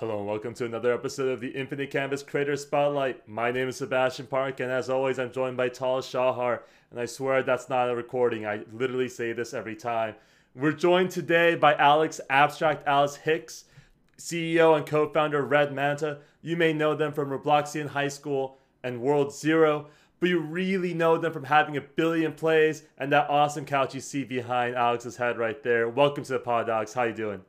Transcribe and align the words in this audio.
Hello 0.00 0.16
and 0.16 0.26
welcome 0.26 0.54
to 0.54 0.64
another 0.64 0.94
episode 0.94 1.28
of 1.28 1.40
the 1.40 1.50
Infinite 1.50 1.90
Canvas 1.90 2.22
Creator 2.22 2.56
Spotlight. 2.56 3.28
My 3.28 3.50
name 3.50 3.68
is 3.68 3.76
Sebastian 3.76 4.28
Park, 4.28 4.60
and 4.60 4.72
as 4.72 4.88
always, 4.88 5.18
I'm 5.18 5.30
joined 5.30 5.58
by 5.58 5.68
Tal 5.68 6.00
Shahar. 6.00 6.62
And 6.90 6.98
I 6.98 7.04
swear 7.04 7.42
that's 7.42 7.68
not 7.68 7.90
a 7.90 7.94
recording. 7.94 8.46
I 8.46 8.62
literally 8.72 9.10
say 9.10 9.34
this 9.34 9.52
every 9.52 9.76
time. 9.76 10.14
We're 10.54 10.72
joined 10.72 11.10
today 11.10 11.54
by 11.54 11.74
Alex 11.74 12.18
AbstractAlex 12.30 13.18
Hicks, 13.18 13.64
CEO 14.16 14.74
and 14.74 14.86
co-founder 14.86 15.44
of 15.44 15.50
Red 15.50 15.74
Manta. 15.74 16.20
You 16.40 16.56
may 16.56 16.72
know 16.72 16.94
them 16.94 17.12
from 17.12 17.28
Robloxian 17.28 17.88
High 17.88 18.08
School 18.08 18.56
and 18.82 19.02
World 19.02 19.34
Zero, 19.34 19.88
but 20.18 20.30
you 20.30 20.40
really 20.40 20.94
know 20.94 21.18
them 21.18 21.34
from 21.34 21.44
having 21.44 21.76
a 21.76 21.82
billion 21.82 22.32
plays 22.32 22.84
and 22.96 23.12
that 23.12 23.28
awesome 23.28 23.66
couch 23.66 23.94
you 23.94 24.00
see 24.00 24.24
behind 24.24 24.76
Alex's 24.76 25.18
head 25.18 25.36
right 25.36 25.62
there. 25.62 25.90
Welcome 25.90 26.24
to 26.24 26.32
the 26.32 26.38
Pod 26.38 26.68
Dogs. 26.68 26.94
How 26.94 27.02
you 27.02 27.12
doing? 27.12 27.42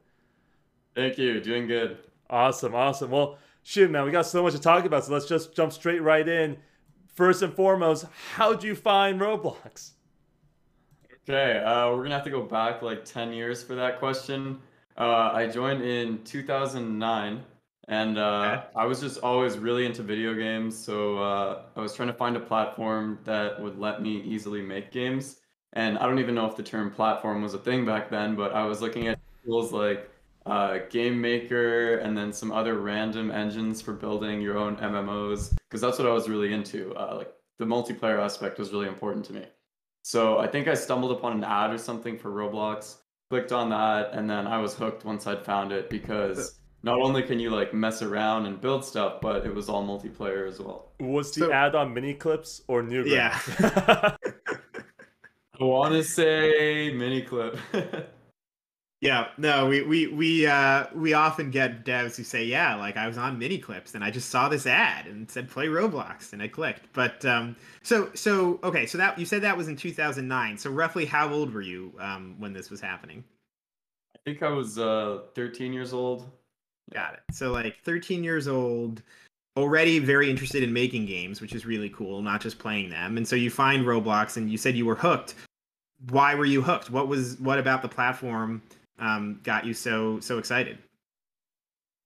Thank 0.95 1.17
you. 1.17 1.39
Doing 1.39 1.67
good. 1.67 2.10
Awesome, 2.31 2.73
awesome. 2.73 3.11
Well, 3.11 3.37
shoot, 3.63 3.91
man, 3.91 4.05
we 4.05 4.11
got 4.11 4.25
so 4.25 4.41
much 4.43 4.53
to 4.53 4.59
talk 4.59 4.85
about, 4.85 5.05
so 5.05 5.13
let's 5.13 5.27
just 5.27 5.55
jump 5.55 5.71
straight 5.73 6.01
right 6.01 6.27
in. 6.27 6.57
First 7.13 7.43
and 7.43 7.53
foremost, 7.53 8.05
how'd 8.35 8.63
you 8.63 8.75
find 8.75 9.19
Roblox? 9.21 9.91
Okay, 11.29 11.59
uh, 11.59 11.89
we're 11.91 12.03
gonna 12.03 12.15
have 12.15 12.23
to 12.23 12.29
go 12.31 12.43
back 12.43 12.81
like 12.81 13.05
10 13.05 13.33
years 13.33 13.63
for 13.63 13.75
that 13.75 13.99
question. 13.99 14.61
Uh, 14.97 15.31
I 15.33 15.47
joined 15.47 15.83
in 15.83 16.23
2009, 16.23 17.45
and 17.87 18.17
uh, 18.17 18.55
Okay. 18.55 18.63
I 18.75 18.85
was 18.85 18.99
just 19.01 19.19
always 19.19 19.57
really 19.57 19.85
into 19.85 20.03
video 20.03 20.33
games. 20.33 20.77
So 20.77 21.17
uh, 21.19 21.63
I 21.75 21.81
was 21.81 21.93
trying 21.95 22.07
to 22.09 22.13
find 22.13 22.35
a 22.35 22.39
platform 22.39 23.19
that 23.25 23.61
would 23.61 23.77
let 23.79 24.01
me 24.01 24.21
easily 24.21 24.61
make 24.61 24.91
games. 24.91 25.41
And 25.73 25.97
I 25.99 26.05
don't 26.07 26.19
even 26.19 26.35
know 26.35 26.45
if 26.47 26.55
the 26.57 26.63
term 26.63 26.91
platform 26.91 27.41
was 27.41 27.53
a 27.53 27.59
thing 27.59 27.85
back 27.85 28.09
then, 28.09 28.35
but 28.35 28.53
I 28.53 28.65
was 28.65 28.81
looking 28.81 29.07
at 29.07 29.19
tools 29.45 29.71
like 29.71 30.10
uh, 30.45 30.79
Game 30.89 31.19
Maker 31.21 31.97
and 31.97 32.17
then 32.17 32.33
some 32.33 32.51
other 32.51 32.79
random 32.79 33.31
engines 33.31 33.81
for 33.81 33.93
building 33.93 34.41
your 34.41 34.57
own 34.57 34.75
MMOs, 34.77 35.55
because 35.69 35.81
that's 35.81 35.97
what 35.99 36.07
I 36.07 36.13
was 36.13 36.27
really 36.29 36.53
into. 36.53 36.93
Uh, 36.95 37.15
like 37.17 37.33
the 37.59 37.65
multiplayer 37.65 38.19
aspect 38.19 38.57
was 38.59 38.71
really 38.71 38.87
important 38.87 39.25
to 39.25 39.33
me. 39.33 39.45
So 40.03 40.39
I 40.39 40.47
think 40.47 40.67
I 40.67 40.73
stumbled 40.73 41.11
upon 41.11 41.33
an 41.33 41.43
ad 41.43 41.71
or 41.71 41.77
something 41.77 42.17
for 42.17 42.31
Roblox, 42.31 42.95
clicked 43.29 43.51
on 43.51 43.69
that, 43.69 44.13
and 44.13 44.27
then 44.29 44.47
I 44.47 44.57
was 44.57 44.73
hooked 44.73 45.05
once 45.05 45.27
I'd 45.27 45.45
found 45.45 45.71
it 45.71 45.89
because 45.91 46.59
not 46.81 46.99
only 46.99 47.21
can 47.21 47.39
you 47.39 47.51
like 47.51 47.71
mess 47.71 48.01
around 48.01 48.47
and 48.47 48.59
build 48.59 48.83
stuff, 48.83 49.21
but 49.21 49.45
it 49.45 49.53
was 49.53 49.69
all 49.69 49.85
multiplayer 49.85 50.47
as 50.47 50.59
well. 50.59 50.91
Was 50.99 51.31
the 51.33 51.41
So- 51.41 51.51
ad 51.53 51.75
on 51.75 51.93
Miniclips 51.93 52.61
or 52.67 52.81
Newgrounds? 52.81 53.59
Yeah. 53.59 54.15
I 55.59 55.63
want 55.63 55.93
to 55.93 56.03
say 56.03 56.91
Miniclip. 56.91 57.59
Yeah, 59.01 59.29
no, 59.39 59.65
we 59.65 59.81
we 59.81 60.07
we 60.07 60.45
uh 60.45 60.85
we 60.93 61.13
often 61.13 61.49
get 61.49 61.83
devs 61.83 62.15
who 62.15 62.23
say, 62.23 62.45
yeah, 62.45 62.75
like 62.75 62.97
I 62.97 63.07
was 63.07 63.17
on 63.17 63.39
Miniclips 63.39 63.95
and 63.95 64.03
I 64.03 64.11
just 64.11 64.29
saw 64.29 64.47
this 64.47 64.67
ad 64.67 65.07
and 65.07 65.23
it 65.23 65.31
said 65.31 65.49
play 65.49 65.65
Roblox 65.65 66.33
and 66.33 66.41
I 66.41 66.47
clicked. 66.47 66.85
But 66.93 67.25
um 67.25 67.55
so 67.81 68.11
so 68.13 68.59
okay, 68.63 68.85
so 68.85 68.99
that 68.99 69.17
you 69.17 69.25
said 69.25 69.41
that 69.41 69.57
was 69.57 69.67
in 69.67 69.75
2009. 69.75 70.55
So 70.55 70.69
roughly 70.69 71.05
how 71.05 71.33
old 71.33 71.51
were 71.51 71.63
you 71.63 71.91
um 71.99 72.35
when 72.37 72.53
this 72.53 72.69
was 72.69 72.79
happening? 72.79 73.23
I 74.15 74.19
think 74.23 74.43
I 74.43 74.49
was 74.49 74.77
uh 74.77 75.21
13 75.33 75.73
years 75.73 75.93
old. 75.93 76.29
Got 76.93 77.15
it. 77.15 77.21
So 77.31 77.51
like 77.51 77.77
13 77.83 78.23
years 78.23 78.47
old, 78.47 79.01
already 79.57 79.97
very 79.97 80.29
interested 80.29 80.61
in 80.61 80.71
making 80.71 81.07
games, 81.07 81.41
which 81.41 81.55
is 81.55 81.65
really 81.65 81.89
cool, 81.89 82.21
not 82.21 82.39
just 82.39 82.59
playing 82.59 82.91
them. 82.91 83.17
And 83.17 83.27
so 83.27 83.35
you 83.35 83.49
find 83.49 83.83
Roblox 83.83 84.37
and 84.37 84.51
you 84.51 84.59
said 84.59 84.75
you 84.75 84.85
were 84.85 84.93
hooked. 84.93 85.33
Why 86.11 86.35
were 86.35 86.45
you 86.45 86.61
hooked? 86.61 86.91
What 86.91 87.07
was 87.07 87.39
what 87.39 87.57
about 87.57 87.81
the 87.81 87.87
platform 87.87 88.61
um 89.01 89.41
got 89.43 89.65
you 89.65 89.73
so 89.73 90.19
so 90.21 90.37
excited? 90.37 90.77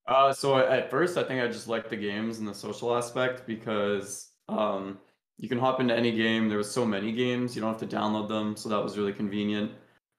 Uh, 0.07 0.31
so 0.31 0.57
at 0.57 0.89
first, 0.91 1.17
I 1.17 1.23
think 1.23 1.41
I 1.41 1.47
just 1.47 1.67
liked 1.67 1.89
the 1.89 1.95
games 1.95 2.37
and 2.39 2.47
the 2.47 2.53
social 2.53 2.95
aspect 2.95 3.47
because 3.47 4.29
um, 4.47 4.99
you 5.37 5.49
can 5.49 5.57
hop 5.57 5.79
into 5.79 5.95
any 5.95 6.11
game. 6.11 6.47
There 6.47 6.59
was 6.59 6.69
so 6.69 6.85
many 6.85 7.11
games, 7.11 7.55
you 7.55 7.61
don't 7.61 7.71
have 7.79 7.89
to 7.89 7.95
download 7.95 8.29
them, 8.29 8.55
so 8.55 8.69
that 8.69 8.83
was 8.83 8.97
really 8.97 9.13
convenient. 9.13 9.71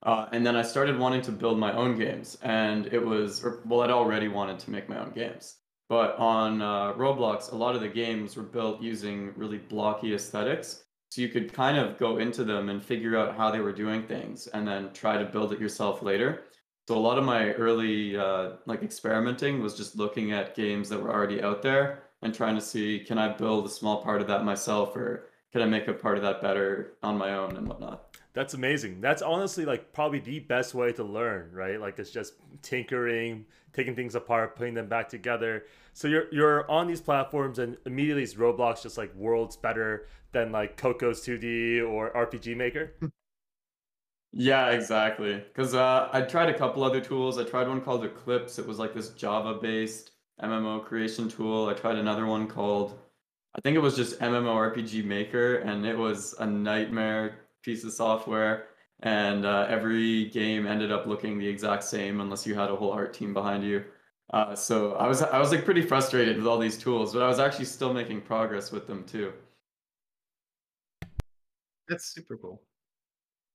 Uh, 0.02 0.26
and 0.32 0.44
then 0.44 0.56
I 0.56 0.62
started 0.62 0.98
wanting 0.98 1.22
to 1.22 1.32
build 1.32 1.58
my 1.58 1.72
own 1.72 1.96
games, 1.96 2.36
and 2.42 2.86
it 2.92 2.98
was, 2.98 3.44
or, 3.44 3.62
well, 3.64 3.82
I'd 3.82 3.90
already 3.90 4.28
wanted 4.28 4.58
to 4.60 4.70
make 4.70 4.88
my 4.88 4.98
own 4.98 5.12
games. 5.12 5.56
But 5.88 6.16
on 6.18 6.62
uh, 6.62 6.92
Roblox, 6.94 7.52
a 7.52 7.56
lot 7.56 7.76
of 7.76 7.80
the 7.80 7.88
games 7.88 8.36
were 8.36 8.42
built 8.42 8.82
using 8.82 9.32
really 9.36 9.58
blocky 9.58 10.14
aesthetics. 10.14 10.82
So 11.10 11.22
you 11.22 11.28
could 11.28 11.52
kind 11.52 11.78
of 11.78 11.96
go 11.96 12.18
into 12.18 12.42
them 12.42 12.68
and 12.68 12.82
figure 12.82 13.16
out 13.16 13.36
how 13.36 13.52
they 13.52 13.60
were 13.60 13.72
doing 13.72 14.02
things 14.02 14.48
and 14.48 14.66
then 14.66 14.92
try 14.92 15.16
to 15.16 15.24
build 15.24 15.52
it 15.52 15.60
yourself 15.60 16.02
later. 16.02 16.45
So 16.88 16.96
a 16.96 17.00
lot 17.00 17.18
of 17.18 17.24
my 17.24 17.52
early 17.52 18.16
uh, 18.16 18.52
like 18.66 18.82
experimenting 18.82 19.60
was 19.60 19.76
just 19.76 19.96
looking 19.96 20.32
at 20.32 20.54
games 20.54 20.88
that 20.88 21.02
were 21.02 21.12
already 21.12 21.42
out 21.42 21.60
there 21.60 22.04
and 22.22 22.32
trying 22.32 22.54
to 22.54 22.60
see 22.60 23.00
can 23.00 23.18
I 23.18 23.32
build 23.32 23.66
a 23.66 23.68
small 23.68 24.02
part 24.02 24.20
of 24.20 24.28
that 24.28 24.44
myself 24.44 24.94
or 24.94 25.28
can 25.52 25.62
I 25.62 25.66
make 25.66 25.88
a 25.88 25.92
part 25.92 26.16
of 26.16 26.22
that 26.22 26.40
better 26.42 26.92
on 27.02 27.16
my 27.16 27.34
own 27.34 27.56
and 27.56 27.66
whatnot. 27.66 28.16
That's 28.34 28.54
amazing. 28.54 29.00
That's 29.00 29.22
honestly 29.22 29.64
like 29.64 29.92
probably 29.92 30.20
the 30.20 30.40
best 30.40 30.74
way 30.74 30.92
to 30.92 31.02
learn, 31.02 31.50
right? 31.52 31.80
Like 31.80 31.98
it's 31.98 32.10
just 32.10 32.34
tinkering, 32.62 33.46
taking 33.72 33.96
things 33.96 34.14
apart, 34.14 34.54
putting 34.54 34.74
them 34.74 34.88
back 34.88 35.08
together. 35.08 35.64
So 35.94 36.06
you're 36.08 36.26
you're 36.30 36.70
on 36.70 36.86
these 36.86 37.00
platforms 37.00 37.58
and 37.58 37.78
immediately 37.86 38.22
is 38.22 38.34
Roblox 38.34 38.82
just 38.82 38.98
like 38.98 39.14
worlds 39.14 39.56
better 39.56 40.08
than 40.32 40.52
like 40.52 40.76
Cocos2D 40.76 41.88
or 41.88 42.10
RPG 42.10 42.56
Maker? 42.56 42.92
Yeah, 44.38 44.70
exactly. 44.70 45.36
Because 45.36 45.74
uh, 45.74 46.08
I 46.12 46.20
tried 46.22 46.50
a 46.50 46.58
couple 46.58 46.84
other 46.84 47.00
tools. 47.00 47.38
I 47.38 47.44
tried 47.44 47.68
one 47.68 47.80
called 47.80 48.04
Eclipse. 48.04 48.58
It 48.58 48.66
was 48.66 48.78
like 48.78 48.92
this 48.92 49.10
Java-based 49.10 50.10
MMO 50.40 50.78
creation 50.80 51.28
tool. 51.28 51.68
I 51.68 51.74
tried 51.74 51.96
another 51.96 52.26
one 52.26 52.46
called, 52.46 52.98
I 53.56 53.60
think 53.62 53.76
it 53.76 53.80
was 53.80 53.96
just 53.96 54.20
MMORPG 54.20 55.04
Maker, 55.04 55.56
and 55.58 55.86
it 55.86 55.96
was 55.96 56.34
a 56.38 56.46
nightmare 56.46 57.38
piece 57.62 57.84
of 57.84 57.92
software. 57.92 58.66
And 59.00 59.46
uh, 59.46 59.66
every 59.70 60.26
game 60.26 60.66
ended 60.66 60.92
up 60.92 61.06
looking 61.06 61.38
the 61.38 61.48
exact 61.48 61.84
same 61.84 62.20
unless 62.20 62.46
you 62.46 62.54
had 62.54 62.70
a 62.70 62.76
whole 62.76 62.92
art 62.92 63.14
team 63.14 63.32
behind 63.34 63.64
you. 63.64 63.84
Uh, 64.32 64.54
so 64.54 64.92
I 64.94 65.06
was 65.06 65.22
I 65.22 65.38
was 65.38 65.52
like 65.52 65.64
pretty 65.64 65.82
frustrated 65.82 66.36
with 66.38 66.46
all 66.46 66.58
these 66.58 66.76
tools, 66.78 67.12
but 67.14 67.22
I 67.22 67.28
was 67.28 67.38
actually 67.38 67.66
still 67.66 67.92
making 67.94 68.22
progress 68.22 68.72
with 68.72 68.86
them 68.86 69.04
too. 69.04 69.32
That's 71.88 72.12
super 72.12 72.36
cool. 72.36 72.62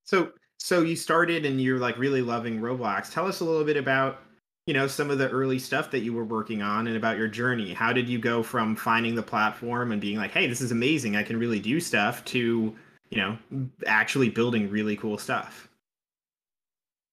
So 0.04 0.32
so 0.64 0.82
you 0.82 0.96
started 0.96 1.44
and 1.44 1.60
you're 1.60 1.80
like 1.80 1.98
really 1.98 2.22
loving 2.22 2.60
Roblox. 2.62 3.12
Tell 3.12 3.28
us 3.28 3.40
a 3.40 3.44
little 3.44 3.66
bit 3.66 3.78
about, 3.78 4.22
you 4.68 4.76
know, 4.76 4.86
some 4.86 5.10
of 5.10 5.18
the 5.18 5.28
early 5.30 5.58
stuff 5.58 5.90
that 5.90 6.02
you 6.02 6.14
were 6.14 6.24
working 6.24 6.62
on 6.62 6.86
and 6.86 6.96
about 6.96 7.18
your 7.18 7.28
journey. 7.28 7.74
How 7.74 7.92
did 7.92 8.08
you 8.08 8.20
go 8.20 8.44
from 8.44 8.76
finding 8.76 9.16
the 9.16 9.24
platform 9.24 9.92
and 9.92 10.00
being 10.00 10.18
like, 10.18 10.32
"Hey, 10.32 10.46
this 10.46 10.62
is 10.62 10.72
amazing. 10.72 11.16
I 11.16 11.24
can 11.24 11.40
really 11.40 11.60
do 11.60 11.80
stuff," 11.80 12.24
to, 12.26 12.76
you 13.10 13.18
know, 13.18 13.38
actually 13.88 14.30
building 14.30 14.70
really 14.70 14.96
cool 14.96 15.18
stuff? 15.18 15.68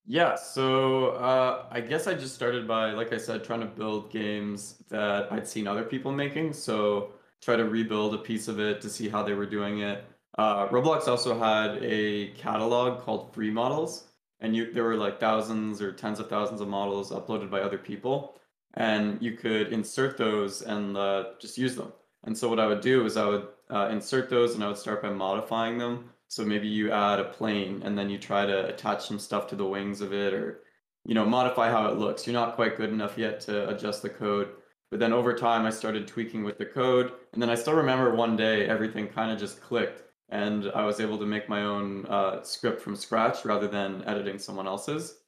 Yeah, 0.04 0.36
so 0.36 1.08
uh, 1.12 1.66
I 1.70 1.80
guess 1.80 2.06
I 2.06 2.14
just 2.14 2.34
started 2.34 2.66
by, 2.68 2.92
like 2.92 3.12
I 3.12 3.18
said, 3.18 3.44
trying 3.44 3.60
to 3.60 3.66
build 3.66 4.10
games 4.10 4.76
that 4.88 5.30
I'd 5.32 5.46
seen 5.46 5.66
other 5.66 5.84
people 5.84 6.12
making. 6.12 6.52
So 6.54 7.12
try 7.42 7.56
to 7.56 7.64
rebuild 7.64 8.14
a 8.14 8.18
piece 8.18 8.48
of 8.48 8.58
it 8.60 8.80
to 8.82 8.90
see 8.90 9.08
how 9.08 9.22
they 9.22 9.34
were 9.34 9.46
doing 9.46 9.80
it. 9.80 10.04
Uh, 10.36 10.68
Roblox 10.68 11.08
also 11.08 11.38
had 11.38 11.82
a 11.82 12.28
catalog 12.32 13.00
called 13.00 13.32
Free 13.32 13.50
Models, 13.50 14.08
and 14.40 14.54
you 14.54 14.72
there 14.72 14.84
were 14.84 14.96
like 14.96 15.18
thousands 15.18 15.80
or 15.80 15.92
tens 15.92 16.20
of 16.20 16.28
thousands 16.28 16.60
of 16.60 16.68
models 16.68 17.10
uploaded 17.10 17.50
by 17.50 17.60
other 17.60 17.78
people, 17.78 18.38
and 18.74 19.20
you 19.20 19.32
could 19.32 19.72
insert 19.72 20.16
those 20.16 20.62
and 20.62 20.96
uh, 20.96 21.30
just 21.40 21.58
use 21.58 21.74
them. 21.74 21.92
And 22.24 22.36
so 22.36 22.48
what 22.48 22.60
I 22.60 22.66
would 22.66 22.80
do 22.80 23.04
is 23.04 23.16
I 23.16 23.26
would 23.26 23.48
uh, 23.70 23.88
insert 23.90 24.28
those 24.28 24.54
and 24.54 24.64
I 24.64 24.68
would 24.68 24.76
start 24.76 25.02
by 25.02 25.10
modifying 25.10 25.78
them. 25.78 26.10
So 26.28 26.44
maybe 26.44 26.68
you 26.68 26.92
add 26.92 27.20
a 27.20 27.24
plane 27.24 27.82
and 27.84 27.96
then 27.96 28.10
you 28.10 28.18
try 28.18 28.44
to 28.44 28.68
attach 28.68 29.06
some 29.06 29.18
stuff 29.18 29.46
to 29.48 29.56
the 29.56 29.66
wings 29.66 30.00
of 30.00 30.12
it 30.12 30.34
or 30.34 30.60
you 31.04 31.14
know 31.14 31.24
modify 31.24 31.70
how 31.70 31.86
it 31.86 31.98
looks. 31.98 32.26
You're 32.26 32.34
not 32.34 32.54
quite 32.54 32.76
good 32.76 32.90
enough 32.90 33.16
yet 33.16 33.40
to 33.42 33.68
adjust 33.70 34.02
the 34.02 34.10
code. 34.10 34.50
But 34.90 35.00
then 35.00 35.12
over 35.12 35.34
time 35.34 35.64
I 35.64 35.70
started 35.70 36.06
tweaking 36.06 36.44
with 36.44 36.58
the 36.58 36.66
code 36.66 37.12
and 37.32 37.40
then 37.40 37.50
I 37.50 37.54
still 37.54 37.74
remember 37.74 38.14
one 38.14 38.36
day 38.36 38.66
everything 38.66 39.08
kind 39.08 39.30
of 39.30 39.38
just 39.38 39.60
clicked 39.60 40.02
and 40.28 40.70
I 40.74 40.84
was 40.84 41.00
able 41.00 41.18
to 41.18 41.26
make 41.26 41.48
my 41.48 41.62
own 41.62 42.06
uh, 42.06 42.42
script 42.42 42.80
from 42.80 42.96
scratch 42.96 43.44
rather 43.44 43.68
than 43.68 44.04
editing 44.06 44.38
someone 44.38 44.66
else's. 44.66 45.20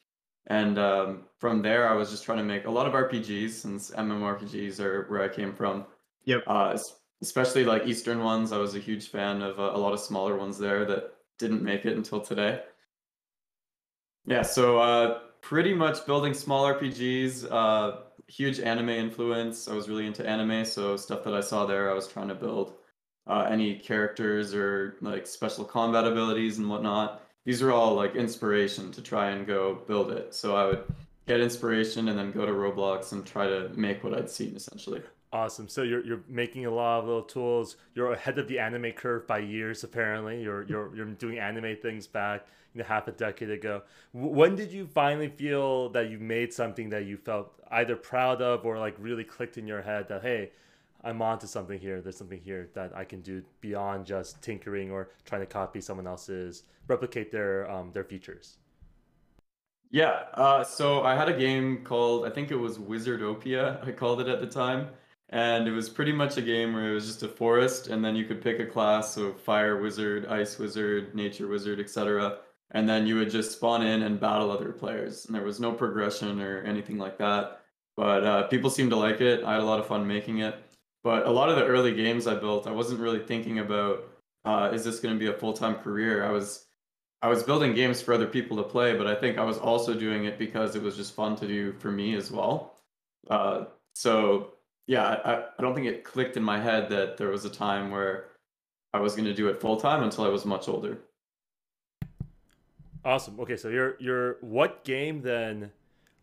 And 0.46 0.78
um, 0.78 1.24
from 1.38 1.62
there, 1.62 1.88
I 1.88 1.94
was 1.94 2.10
just 2.10 2.24
trying 2.24 2.38
to 2.38 2.44
make 2.44 2.66
a 2.66 2.70
lot 2.70 2.86
of 2.86 2.92
RPGs 2.92 3.50
since 3.50 3.90
MMORPGs 3.90 4.80
are 4.80 5.04
where 5.08 5.22
I 5.22 5.28
came 5.28 5.52
from. 5.52 5.86
Yep. 6.24 6.42
Uh, 6.46 6.76
especially 7.22 7.64
like 7.64 7.86
Eastern 7.86 8.22
ones. 8.22 8.52
I 8.52 8.58
was 8.58 8.74
a 8.74 8.78
huge 8.78 9.08
fan 9.08 9.42
of 9.42 9.58
uh, 9.58 9.72
a 9.74 9.78
lot 9.78 9.92
of 9.92 10.00
smaller 10.00 10.36
ones 10.36 10.58
there 10.58 10.84
that 10.86 11.14
didn't 11.38 11.62
make 11.62 11.84
it 11.84 11.96
until 11.96 12.20
today. 12.20 12.62
Yeah, 14.26 14.42
so 14.42 14.78
uh, 14.78 15.20
pretty 15.40 15.74
much 15.74 16.04
building 16.06 16.34
small 16.34 16.64
RPGs, 16.66 17.50
uh, 17.50 18.00
huge 18.26 18.60
anime 18.60 18.90
influence. 18.90 19.68
I 19.68 19.74
was 19.74 19.88
really 19.88 20.06
into 20.06 20.26
anime, 20.26 20.64
so 20.64 20.96
stuff 20.96 21.24
that 21.24 21.34
I 21.34 21.40
saw 21.40 21.66
there, 21.66 21.90
I 21.90 21.94
was 21.94 22.06
trying 22.06 22.28
to 22.28 22.34
build 22.34 22.74
uh, 23.26 23.46
any 23.48 23.76
characters 23.76 24.54
or 24.54 24.96
like 25.00 25.26
special 25.26 25.64
combat 25.64 26.06
abilities 26.06 26.58
and 26.58 26.68
whatnot. 26.68 27.22
These 27.44 27.62
are 27.62 27.72
all 27.72 27.94
like 27.94 28.16
inspiration 28.16 28.92
to 28.92 29.02
try 29.02 29.30
and 29.30 29.46
go 29.46 29.82
build 29.86 30.10
it. 30.12 30.34
So 30.34 30.56
I 30.56 30.66
would 30.66 30.84
get 31.26 31.40
inspiration 31.40 32.08
and 32.08 32.18
then 32.18 32.32
go 32.32 32.44
to 32.44 32.52
Roblox 32.52 33.12
and 33.12 33.24
try 33.24 33.46
to 33.46 33.70
make 33.74 34.02
what 34.04 34.14
I'd 34.14 34.28
seen 34.30 34.54
essentially. 34.56 35.02
Awesome. 35.32 35.68
So 35.68 35.82
you're 35.82 36.04
you're 36.04 36.22
making 36.28 36.66
a 36.66 36.70
lot 36.70 37.00
of 37.00 37.06
little 37.06 37.22
tools. 37.22 37.76
You're 37.94 38.12
ahead 38.12 38.38
of 38.38 38.48
the 38.48 38.58
anime 38.58 38.90
curve 38.92 39.28
by 39.28 39.38
years. 39.38 39.84
Apparently, 39.84 40.42
you're 40.42 40.64
you're 40.64 40.94
you're 40.94 41.06
doing 41.06 41.38
anime 41.38 41.76
things 41.80 42.08
back 42.08 42.46
you 42.74 42.80
know 42.80 42.84
half 42.86 43.08
a 43.08 43.12
decade 43.12 43.50
ago. 43.50 43.82
When 44.12 44.56
did 44.56 44.72
you 44.72 44.86
finally 44.86 45.28
feel 45.28 45.88
that 45.90 46.10
you 46.10 46.18
made 46.18 46.52
something 46.52 46.90
that 46.90 47.04
you 47.04 47.16
felt 47.16 47.52
either 47.70 47.96
proud 47.96 48.42
of 48.42 48.64
or 48.64 48.78
like 48.78 48.96
really 48.98 49.24
clicked 49.24 49.58
in 49.58 49.66
your 49.66 49.82
head 49.82 50.08
that 50.08 50.22
hey, 50.22 50.50
I'm 51.04 51.22
onto 51.22 51.46
something 51.46 51.78
here. 51.78 52.00
There's 52.00 52.16
something 52.16 52.40
here 52.40 52.68
that 52.74 52.94
I 52.94 53.04
can 53.04 53.20
do 53.20 53.42
beyond 53.60 54.06
just 54.06 54.40
tinkering 54.42 54.90
or 54.90 55.10
trying 55.24 55.40
to 55.40 55.46
copy 55.46 55.80
someone 55.80 56.06
else's, 56.06 56.64
replicate 56.88 57.32
their 57.32 57.70
um, 57.70 57.90
their 57.92 58.04
features. 58.04 58.58
Yeah. 59.90 60.24
Uh, 60.34 60.62
so 60.62 61.02
I 61.02 61.16
had 61.16 61.28
a 61.28 61.36
game 61.36 61.84
called 61.84 62.26
I 62.26 62.30
think 62.30 62.50
it 62.50 62.56
was 62.56 62.78
Wizardopia. 62.78 63.84
I 63.86 63.92
called 63.92 64.20
it 64.20 64.28
at 64.28 64.40
the 64.40 64.46
time 64.46 64.88
and 65.30 65.68
it 65.68 65.70
was 65.70 65.88
pretty 65.88 66.12
much 66.12 66.36
a 66.36 66.42
game 66.42 66.74
where 66.74 66.90
it 66.90 66.94
was 66.94 67.06
just 67.06 67.22
a 67.22 67.28
forest 67.28 67.86
and 67.86 68.04
then 68.04 68.16
you 68.16 68.24
could 68.24 68.42
pick 68.42 68.58
a 68.58 68.66
class 68.66 69.14
so 69.14 69.32
fire 69.32 69.80
wizard 69.80 70.26
ice 70.26 70.58
wizard 70.58 71.14
nature 71.14 71.46
wizard 71.46 71.80
etc 71.80 72.38
and 72.72 72.88
then 72.88 73.06
you 73.06 73.16
would 73.16 73.30
just 73.30 73.52
spawn 73.52 73.82
in 73.82 74.02
and 74.02 74.20
battle 74.20 74.50
other 74.50 74.72
players 74.72 75.26
and 75.26 75.34
there 75.34 75.44
was 75.44 75.60
no 75.60 75.72
progression 75.72 76.40
or 76.40 76.62
anything 76.62 76.98
like 76.98 77.16
that 77.16 77.60
but 77.96 78.24
uh, 78.24 78.42
people 78.48 78.68
seemed 78.68 78.90
to 78.90 78.96
like 78.96 79.20
it 79.20 79.42
i 79.44 79.52
had 79.52 79.62
a 79.62 79.64
lot 79.64 79.78
of 79.78 79.86
fun 79.86 80.06
making 80.06 80.38
it 80.38 80.56
but 81.02 81.26
a 81.26 81.30
lot 81.30 81.48
of 81.48 81.56
the 81.56 81.64
early 81.64 81.94
games 81.94 82.26
i 82.26 82.34
built 82.34 82.66
i 82.66 82.72
wasn't 82.72 82.98
really 82.98 83.20
thinking 83.20 83.58
about 83.58 84.04
uh, 84.46 84.70
is 84.72 84.84
this 84.84 85.00
going 85.00 85.14
to 85.14 85.18
be 85.18 85.26
a 85.26 85.38
full-time 85.38 85.74
career 85.74 86.24
i 86.24 86.30
was 86.30 86.66
i 87.22 87.28
was 87.28 87.42
building 87.42 87.74
games 87.74 88.00
for 88.00 88.14
other 88.14 88.26
people 88.26 88.56
to 88.56 88.62
play 88.62 88.96
but 88.96 89.06
i 89.06 89.14
think 89.14 89.38
i 89.38 89.44
was 89.44 89.58
also 89.58 89.94
doing 89.94 90.24
it 90.24 90.38
because 90.38 90.76
it 90.76 90.82
was 90.82 90.96
just 90.96 91.14
fun 91.14 91.36
to 91.36 91.46
do 91.46 91.72
for 91.72 91.90
me 91.90 92.14
as 92.14 92.30
well 92.30 92.74
uh, 93.28 93.64
so 93.94 94.52
yeah, 94.90 95.04
I, 95.24 95.44
I 95.56 95.62
don't 95.62 95.72
think 95.74 95.86
it 95.86 96.02
clicked 96.02 96.36
in 96.36 96.42
my 96.42 96.58
head 96.58 96.88
that 96.90 97.16
there 97.16 97.28
was 97.28 97.44
a 97.44 97.50
time 97.50 97.92
where 97.92 98.30
I 98.92 98.98
was 98.98 99.14
going 99.14 99.26
to 99.26 99.34
do 99.34 99.46
it 99.48 99.60
full 99.60 99.76
time 99.76 100.02
until 100.02 100.24
I 100.24 100.28
was 100.28 100.44
much 100.44 100.68
older. 100.68 100.98
Awesome. 103.04 103.38
Okay, 103.38 103.56
so 103.56 103.68
you're 103.68 103.96
you're 104.00 104.38
what 104.40 104.82
game 104.84 105.22
then? 105.22 105.70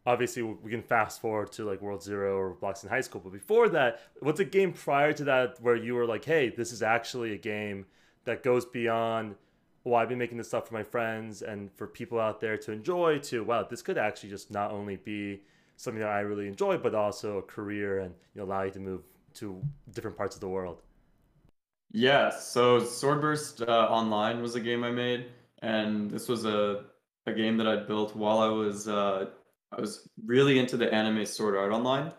Obviously, 0.08 0.42
we 0.42 0.72
can 0.72 0.82
fast 0.82 1.20
forward 1.20 1.52
to 1.52 1.66
like 1.66 1.82
World 1.82 2.02
Zero 2.02 2.38
or 2.38 2.54
Blocks 2.54 2.82
in 2.82 2.90
high 2.90 3.02
school, 3.02 3.20
but 3.22 3.34
before 3.34 3.68
that, 3.68 4.00
what's 4.22 4.40
a 4.40 4.46
game 4.46 4.72
prior 4.72 5.12
to 5.12 5.26
that 5.26 5.62
where 5.62 5.76
you 5.76 5.96
were 5.96 6.06
like, 6.06 6.24
"Hey, 6.24 6.48
this 6.48 6.72
is 6.72 6.82
actually 6.82 7.34
a 7.34 7.38
game 7.38 7.86
that 8.24 8.42
goes 8.42 8.66
beyond." 8.66 9.36
Well, 9.84 9.96
I've 9.96 10.08
been 10.08 10.18
making 10.18 10.38
this 10.38 10.48
stuff 10.48 10.70
for 10.70 10.76
my 10.76 10.84
friends 10.84 11.42
and 11.42 11.70
for 11.74 11.88
people 11.88 12.22
out 12.22 12.40
there 12.40 12.58
to 12.58 12.72
enjoy. 12.72 13.20
To 13.20 13.44
wow, 13.44 13.64
this 13.64 13.82
could 13.82 13.98
actually 13.98 14.30
just 14.30 14.50
not 14.50 14.72
only 14.72 14.96
be 14.96 15.42
something 15.76 16.00
that 16.00 16.10
I 16.10 16.22
really 16.22 16.48
enjoy, 16.48 16.78
but 16.78 16.96
also 16.96 17.40
a 17.40 17.44
career 17.44 18.00
and 18.00 18.16
you 18.34 18.40
know 18.40 18.48
allow 18.48 18.64
you 18.64 18.72
to 18.72 18.80
move 18.80 19.02
to 19.36 19.62
different 19.94 20.16
parts 20.16 20.36
of 20.36 20.40
the 20.42 20.48
world. 20.48 20.84
Yeah, 21.92 22.30
so 22.30 22.80
Swordburst 22.80 23.68
uh, 23.68 23.88
Online 23.90 24.42
was 24.42 24.56
a 24.56 24.62
game 24.62 24.86
I 24.86 24.92
made, 24.92 25.26
and 25.62 26.10
this 26.10 26.30
was 26.30 26.46
a 26.46 26.86
a 27.26 27.34
game 27.34 27.58
that 27.58 27.68
I 27.68 27.76
built 27.76 28.16
while 28.16 28.40
I 28.40 28.48
was 28.48 28.88
uh, 28.88 29.26
I 29.78 29.82
was 29.82 30.10
really 30.26 30.58
into 30.58 30.76
the 30.76 30.92
anime 30.94 31.26
Sword 31.26 31.56
Art 31.56 31.72
Online. 31.72 32.12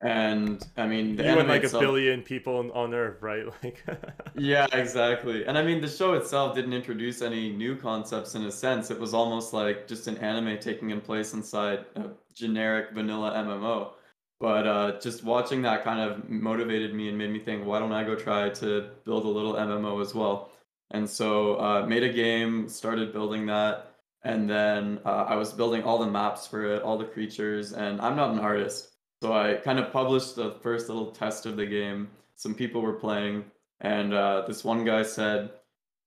And 0.00 0.62
I 0.76 0.86
mean, 0.86 1.16
the 1.16 1.22
you 1.22 1.38
and 1.38 1.48
like 1.48 1.64
itself, 1.64 1.82
a 1.82 1.86
billion 1.86 2.22
people 2.22 2.70
on 2.74 2.92
Earth, 2.92 3.22
right? 3.22 3.44
Like, 3.62 3.82
yeah, 4.36 4.66
exactly. 4.72 5.46
And 5.46 5.56
I 5.56 5.62
mean, 5.62 5.80
the 5.80 5.88
show 5.88 6.14
itself 6.14 6.54
didn't 6.54 6.74
introduce 6.74 7.22
any 7.22 7.52
new 7.52 7.76
concepts 7.76 8.34
in 8.34 8.44
a 8.44 8.50
sense. 8.50 8.90
It 8.90 8.98
was 8.98 9.14
almost 9.14 9.54
like 9.54 9.86
just 9.86 10.06
an 10.06 10.18
anime 10.18 10.58
taking 10.58 10.90
in 10.90 11.00
place 11.00 11.32
inside 11.32 11.86
a 11.96 12.10
generic 12.34 12.90
vanilla 12.92 13.32
MMO. 13.32 13.92
But 14.40 14.66
uh, 14.66 15.00
just 15.00 15.24
watching 15.24 15.62
that 15.62 15.84
kind 15.84 16.00
of 16.00 16.28
motivated 16.28 16.94
me 16.94 17.08
and 17.08 17.16
made 17.16 17.30
me 17.30 17.38
think, 17.38 17.64
why 17.64 17.78
don't 17.78 17.92
I 17.92 18.04
go 18.04 18.14
try 18.14 18.50
to 18.50 18.90
build 19.04 19.24
a 19.24 19.28
little 19.28 19.54
MMO 19.54 20.02
as 20.02 20.14
well? 20.14 20.50
And 20.90 21.08
so 21.08 21.54
uh, 21.54 21.86
made 21.86 22.02
a 22.02 22.12
game, 22.12 22.68
started 22.68 23.12
building 23.12 23.46
that, 23.46 23.93
and 24.24 24.48
then 24.48 24.98
uh, 25.04 25.26
I 25.28 25.36
was 25.36 25.52
building 25.52 25.82
all 25.82 25.98
the 25.98 26.06
maps 26.06 26.46
for 26.46 26.64
it, 26.64 26.82
all 26.82 26.96
the 26.96 27.04
creatures, 27.04 27.72
and 27.72 28.00
I'm 28.00 28.16
not 28.16 28.30
an 28.30 28.38
artist. 28.38 28.92
So 29.22 29.32
I 29.32 29.54
kind 29.54 29.78
of 29.78 29.92
published 29.92 30.36
the 30.36 30.56
first 30.62 30.88
little 30.88 31.10
test 31.10 31.46
of 31.46 31.56
the 31.56 31.66
game. 31.66 32.08
Some 32.36 32.54
people 32.54 32.80
were 32.80 32.94
playing, 32.94 33.44
and 33.80 34.12
uh, 34.12 34.44
this 34.46 34.64
one 34.64 34.84
guy 34.84 35.02
said, 35.02 35.50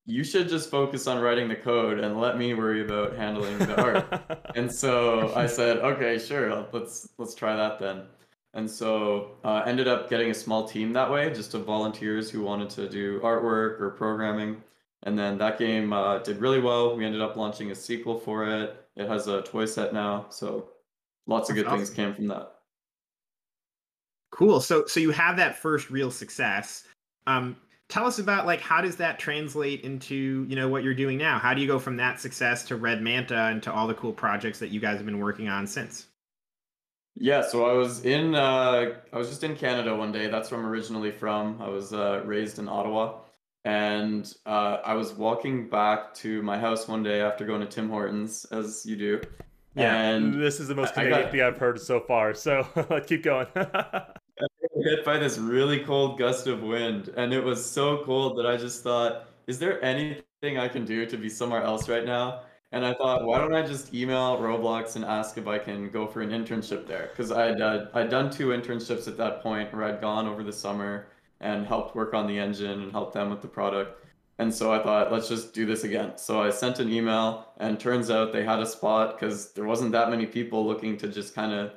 "You 0.05 0.23
should 0.23 0.49
just 0.49 0.69
focus 0.71 1.07
on 1.07 1.21
writing 1.21 1.47
the 1.47 1.55
code 1.55 1.99
and 1.99 2.19
let 2.19 2.37
me 2.37 2.53
worry 2.53 2.81
about 2.83 3.15
handling 3.15 3.57
the 3.59 3.81
art." 3.81 4.51
and 4.55 4.71
so 4.71 5.33
I 5.35 5.45
said, 5.45 5.77
"Okay, 5.77 6.17
sure, 6.17 6.67
let's 6.73 7.09
let's 7.17 7.35
try 7.35 7.55
that 7.55 7.79
then." 7.79 8.03
And 8.53 8.69
so 8.69 9.37
uh, 9.43 9.61
ended 9.67 9.87
up 9.87 10.09
getting 10.09 10.31
a 10.31 10.33
small 10.33 10.67
team 10.67 10.91
that 10.93 11.11
way, 11.11 11.31
just 11.31 11.53
of 11.53 11.65
volunteers 11.65 12.31
who 12.31 12.41
wanted 12.41 12.71
to 12.71 12.89
do 12.89 13.19
artwork 13.19 13.79
or 13.79 13.91
programming. 13.91 14.63
And 15.07 15.17
then 15.17 15.37
that 15.37 15.57
game 15.57 15.93
uh, 15.93 16.17
did 16.19 16.41
really 16.41 16.59
well. 16.59 16.97
We 16.97 17.05
ended 17.05 17.21
up 17.21 17.37
launching 17.37 17.71
a 17.71 17.75
sequel 17.75 18.19
for 18.19 18.45
it. 18.45 18.85
It 18.97 19.07
has 19.07 19.29
a 19.29 19.41
toy 19.41 19.63
set 19.63 19.93
now, 19.93 20.25
so 20.29 20.67
lots 21.27 21.49
of 21.49 21.55
good 21.55 21.65
awesome. 21.65 21.77
things 21.77 21.89
came 21.89 22.13
from 22.13 22.27
that. 22.27 22.55
Cool. 24.31 24.59
So 24.59 24.85
so 24.85 24.99
you 24.99 25.11
have 25.11 25.37
that 25.37 25.55
first 25.55 25.89
real 25.89 26.11
success. 26.11 26.83
Um, 27.25 27.55
tell 27.87 28.05
us 28.05 28.19
about 28.19 28.45
like 28.45 28.59
how 28.59 28.81
does 28.81 28.97
that 28.97 29.17
translate 29.17 29.79
into 29.85 30.45
you 30.49 30.57
know 30.57 30.67
what 30.67 30.83
you're 30.83 30.93
doing 30.93 31.17
now? 31.17 31.39
How 31.39 31.53
do 31.53 31.61
you 31.61 31.67
go 31.67 31.79
from 31.79 31.95
that 31.95 32.19
success 32.19 32.65
to 32.65 32.75
Red 32.75 33.01
Manta 33.01 33.45
and 33.45 33.63
to 33.63 33.71
all 33.71 33.87
the 33.87 33.93
cool 33.93 34.11
projects 34.11 34.59
that 34.59 34.71
you 34.71 34.81
guys 34.81 34.97
have 34.97 35.05
been 35.05 35.19
working 35.19 35.47
on 35.47 35.67
since? 35.67 36.07
Yeah, 37.15 37.43
so 37.47 37.65
I 37.65 37.71
was 37.71 38.03
in 38.03 38.35
uh, 38.35 38.95
I 39.13 39.17
was 39.17 39.29
just 39.29 39.45
in 39.45 39.55
Canada 39.55 39.95
one 39.95 40.11
day. 40.11 40.27
That's 40.27 40.51
where 40.51 40.59
I'm 40.59 40.65
originally 40.65 41.11
from. 41.11 41.61
I 41.61 41.69
was 41.69 41.93
uh, 41.93 42.23
raised 42.25 42.59
in 42.59 42.67
Ottawa, 42.67 43.19
and 43.67 44.33
uh, 44.45 44.77
I 44.85 44.93
was 44.93 45.13
walking 45.13 45.67
back 45.67 46.13
to 46.15 46.41
my 46.41 46.57
house 46.57 46.87
one 46.87 47.03
day 47.03 47.19
after 47.19 47.45
going 47.45 47.59
to 47.59 47.67
Tim 47.67 47.89
Hortons, 47.89 48.45
as 48.45 48.85
you 48.85 48.95
do. 48.95 49.21
Yeah, 49.75 49.93
and 49.93 50.41
this 50.41 50.61
is 50.61 50.69
the 50.69 50.75
most 50.75 50.93
Canadian 50.93 51.23
got, 51.23 51.31
thing 51.31 51.41
I've 51.41 51.57
heard 51.57 51.77
so 51.77 51.99
far. 51.99 52.33
So 52.33 52.65
let's 52.89 53.07
keep 53.07 53.23
going. 53.23 53.47
hit 53.55 55.03
by 55.03 55.17
this 55.17 55.37
really 55.37 55.79
cold 55.79 56.17
gust 56.17 56.47
of 56.47 56.63
wind, 56.63 57.09
and 57.17 57.33
it 57.33 57.43
was 57.43 57.69
so 57.69 58.05
cold 58.05 58.37
that 58.37 58.47
I 58.47 58.55
just 58.55 58.83
thought, 58.83 59.27
"Is 59.47 59.59
there 59.59 59.83
anything 59.83 60.57
I 60.57 60.69
can 60.69 60.85
do 60.85 61.05
to 61.05 61.17
be 61.17 61.27
somewhere 61.27 61.61
else 61.61 61.89
right 61.89 62.05
now?" 62.05 62.43
And 62.71 62.85
I 62.85 62.93
thought, 62.93 63.25
why 63.25 63.39
don't 63.39 63.53
I 63.53 63.65
just 63.65 63.93
email 63.93 64.37
Roblox 64.37 64.97
and 64.97 65.05
ask 65.05 65.37
if 65.37 65.47
I 65.47 65.57
can 65.57 65.89
go 65.89 66.05
for 66.05 66.21
an 66.21 66.31
internship 66.31 66.85
there? 66.85 67.09
Because 67.11 67.33
I'd 67.33 67.59
uh, 67.59 67.87
I'd 67.93 68.09
done 68.09 68.31
two 68.31 68.47
internships 68.47 69.09
at 69.09 69.17
that 69.17 69.43
point, 69.43 69.73
where 69.73 69.83
I'd 69.83 69.99
gone 69.99 70.25
over 70.25 70.41
the 70.41 70.53
summer 70.53 71.07
and 71.39 71.65
helped 71.65 71.95
work 71.95 72.13
on 72.13 72.27
the 72.27 72.37
engine 72.37 72.81
and 72.81 72.91
helped 72.91 73.13
them 73.13 73.29
with 73.29 73.41
the 73.41 73.47
product. 73.47 74.03
And 74.39 74.53
so 74.53 74.71
I 74.71 74.83
thought, 74.83 75.11
let's 75.11 75.27
just 75.27 75.53
do 75.53 75.65
this 75.65 75.83
again. 75.83 76.17
So 76.17 76.41
I 76.41 76.51
sent 76.51 76.79
an 76.79 76.91
email, 76.91 77.47
and 77.57 77.79
turns 77.79 78.11
out 78.11 78.33
they 78.33 78.43
had 78.43 78.59
a 78.59 78.65
spot 78.67 79.19
because 79.19 79.51
there 79.53 79.65
wasn't 79.65 79.91
that 79.93 80.09
many 80.09 80.27
people 80.27 80.65
looking 80.65 80.97
to 80.97 81.07
just 81.07 81.33
kind 81.33 81.53
of 81.53 81.71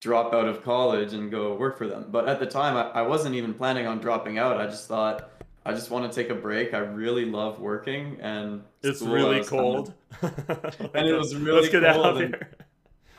drop 0.00 0.32
out 0.32 0.46
of 0.46 0.62
college 0.62 1.14
and 1.14 1.30
go 1.30 1.54
work 1.56 1.76
for 1.76 1.88
them. 1.88 2.06
But 2.10 2.28
at 2.28 2.38
the 2.38 2.46
time, 2.46 2.76
I, 2.76 3.00
I 3.00 3.02
wasn't 3.02 3.34
even 3.34 3.54
planning 3.54 3.86
on 3.86 3.98
dropping 3.98 4.38
out. 4.38 4.60
I 4.60 4.66
just 4.66 4.86
thought, 4.86 5.30
I 5.64 5.72
just 5.72 5.90
want 5.90 6.10
to 6.10 6.22
take 6.22 6.30
a 6.30 6.34
break. 6.34 6.74
I 6.74 6.78
really 6.78 7.24
love 7.24 7.58
working, 7.58 8.18
and 8.20 8.62
it's 8.84 9.02
really 9.02 9.42
cold. 9.42 9.92
and 10.22 11.08
it 11.08 11.16
was 11.16 11.34
really 11.34 11.62
Let's 11.62 11.72
get 11.72 11.82
cold. 11.92 12.06
Out 12.06 12.16
here. 12.18 12.50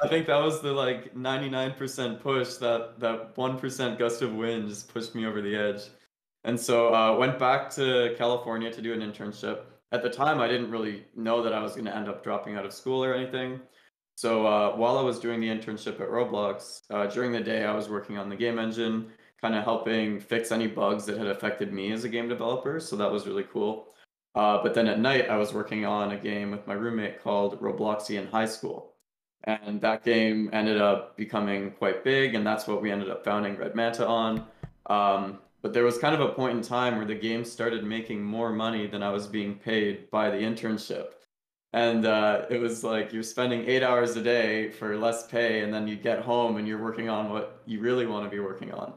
I 0.02 0.08
think 0.08 0.28
that 0.28 0.42
was 0.42 0.62
the 0.62 0.72
like 0.72 1.16
99% 1.16 2.22
push. 2.22 2.54
That 2.56 3.00
that 3.00 3.38
one 3.38 3.58
percent 3.58 3.98
gust 3.98 4.22
of 4.22 4.34
wind 4.34 4.70
just 4.70 4.94
pushed 4.94 5.16
me 5.16 5.26
over 5.26 5.42
the 5.42 5.56
edge. 5.56 5.82
And 6.44 6.60
so 6.60 6.94
uh, 6.94 7.16
went 7.18 7.40
back 7.40 7.70
to 7.72 8.16
California 8.18 8.72
to 8.72 8.82
do 8.82 8.94
an 8.94 9.02
internship. 9.02 9.62
At 9.92 10.04
the 10.04 10.10
time, 10.10 10.40
I 10.40 10.48
didn't 10.48 10.72
really 10.72 11.06
know 11.16 11.42
that 11.42 11.54
I 11.54 11.62
was 11.62 11.74
going 11.74 11.86
to 11.86 11.96
end 11.96 12.08
up 12.08 12.24
dropping 12.24 12.56
out 12.56 12.66
of 12.66 12.74
school 12.74 13.04
or 13.04 13.14
anything. 13.14 13.60
So 14.16 14.46
uh, 14.46 14.76
while 14.76 14.98
I 14.98 15.02
was 15.02 15.20
doing 15.20 15.40
the 15.40 15.48
internship 15.48 16.02
at 16.02 16.10
Roblox, 16.10 16.82
uh, 16.90 17.08
during 17.08 17.32
the 17.32 17.40
day 17.40 17.66
I 17.66 17.76
was 17.76 17.90
working 17.90 18.18
on 18.18 18.30
the 18.30 18.36
game 18.36 18.60
engine, 18.60 19.12
kind 19.42 19.56
of 19.56 19.64
helping 19.64 20.20
fix 20.20 20.52
any 20.52 20.68
bugs 20.68 21.06
that 21.06 21.18
had 21.18 21.28
affected 21.28 21.72
me 21.72 21.92
as 21.92 22.04
a 22.04 22.10
game 22.10 22.28
developer. 22.28 22.80
So 22.80 22.96
that 22.96 23.12
was 23.12 23.28
really 23.28 23.46
cool. 23.52 23.88
Uh, 24.36 24.62
but 24.62 24.74
then 24.74 24.88
at 24.88 25.00
night 25.00 25.30
I 25.30 25.38
was 25.38 25.54
working 25.54 25.86
on 25.86 26.12
a 26.12 26.18
game 26.18 26.52
with 26.52 26.66
my 26.68 26.74
roommate 26.74 27.22
called 27.22 27.60
Robloxian 27.62 28.30
High 28.30 28.46
School. 28.46 28.94
And 29.48 29.80
that 29.80 30.04
game 30.04 30.50
ended 30.52 30.80
up 30.80 31.16
becoming 31.16 31.72
quite 31.72 32.04
big, 32.04 32.36
and 32.36 32.46
that's 32.46 32.68
what 32.68 32.82
we 32.82 32.92
ended 32.92 33.10
up 33.10 33.24
founding 33.24 33.56
Red 33.56 33.76
Manta 33.76 34.06
on. 34.06 34.46
Um, 34.88 35.40
but 35.62 35.74
there 35.74 35.86
was 35.86 35.98
kind 35.98 36.14
of 36.14 36.20
a 36.20 36.34
point 36.34 36.58
in 36.58 36.62
time 36.62 36.98
where 36.98 37.06
the 37.06 37.16
game 37.16 37.46
started 37.46 37.86
making 37.86 38.22
more 38.22 38.52
money 38.52 38.88
than 38.88 39.02
I 39.02 39.10
was 39.10 39.26
being 39.26 39.56
paid 39.56 40.12
by 40.12 40.30
the 40.30 40.38
internship. 40.38 41.12
And 41.72 42.06
uh, 42.06 42.46
it 42.50 42.60
was 42.60 42.84
like 42.84 43.14
you're 43.14 43.24
spending 43.24 43.66
eight 43.68 43.84
hours 43.84 44.18
a 44.18 44.22
day 44.22 44.70
for 44.70 44.98
less 44.98 45.28
pay, 45.28 45.62
and 45.62 45.74
then 45.74 45.88
you 45.88 45.96
get 45.96 46.20
home 46.20 46.58
and 46.58 46.68
you're 46.68 46.82
working 46.84 47.08
on 47.08 47.30
what 47.30 47.62
you 47.66 47.80
really 47.80 48.06
want 48.06 48.26
to 48.26 48.30
be 48.30 48.40
working 48.42 48.74
on. 48.74 48.94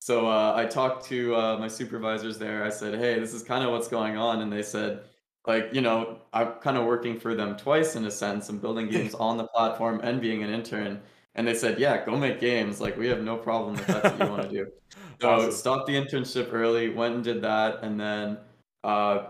So 0.00 0.26
uh, 0.26 0.52
I 0.56 0.66
talked 0.66 1.06
to 1.06 1.36
uh, 1.36 1.58
my 1.58 1.68
supervisors 1.68 2.38
there. 2.38 2.64
I 2.64 2.70
said, 2.70 2.98
"Hey, 2.98 3.20
this 3.20 3.32
is 3.32 3.44
kind 3.44 3.64
of 3.64 3.70
what's 3.70 3.88
going 3.88 4.16
on," 4.16 4.42
and 4.42 4.52
they 4.52 4.62
said, 4.62 5.04
"Like, 5.46 5.70
you 5.72 5.80
know, 5.80 6.18
I'm 6.32 6.52
kind 6.60 6.76
of 6.76 6.86
working 6.86 7.18
for 7.18 7.34
them 7.34 7.56
twice 7.56 7.96
in 7.96 8.04
a 8.04 8.10
sense. 8.10 8.48
I'm 8.48 8.58
building 8.58 8.88
games 8.90 9.14
on 9.14 9.36
the 9.38 9.46
platform 9.48 10.00
and 10.02 10.20
being 10.20 10.42
an 10.42 10.50
intern." 10.50 11.02
And 11.34 11.46
they 11.48 11.54
said, 11.54 11.78
yeah, 11.78 12.04
go 12.04 12.16
make 12.16 12.40
games. 12.40 12.80
Like 12.80 12.96
we 12.98 13.08
have 13.08 13.22
no 13.22 13.36
problem 13.36 13.78
if 13.78 13.90
that's 13.90 14.10
what 14.10 14.20
you 14.20 14.28
want 14.28 14.42
to 14.42 14.48
do. 14.48 14.66
So 15.20 15.28
Awesome. 15.28 15.52
stopped 15.52 15.86
the 15.86 15.94
internship 15.94 16.52
early, 16.52 16.88
went 16.90 17.14
and 17.14 17.22
did 17.24 17.42
that, 17.42 17.82
and 17.84 17.98
then 17.98 18.38
uh, 18.82 19.28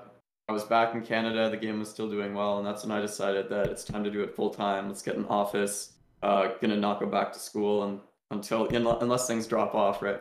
I 0.49 0.53
was 0.53 0.65
back 0.65 0.95
in 0.95 1.03
Canada. 1.03 1.51
The 1.51 1.57
game 1.59 1.79
was 1.79 1.91
still 1.91 2.09
doing 2.09 2.35
well, 2.35 2.57
and 2.59 2.67
that's 2.67 2.83
when 2.83 2.93
I 2.93 3.01
decided 3.01 3.51
that 3.51 3.69
it's 3.69 3.85
time 3.85 4.03
to 4.05 4.11
do 4.11 4.23
it 4.23 4.35
full 4.35 4.51
time. 4.51 4.89
Let's 4.89 5.03
get 5.03 5.17
an 5.17 5.27
office. 5.27 5.93
Uh, 6.23 6.53
gonna 6.63 6.77
not 6.77 6.99
go 6.99 7.07
back 7.07 7.33
to 7.35 7.39
school 7.39 7.85
and 7.85 8.01
until 8.31 8.67
unless 8.71 9.27
things 9.29 9.47
drop 9.47 9.75
off, 9.75 10.01
right? 10.03 10.21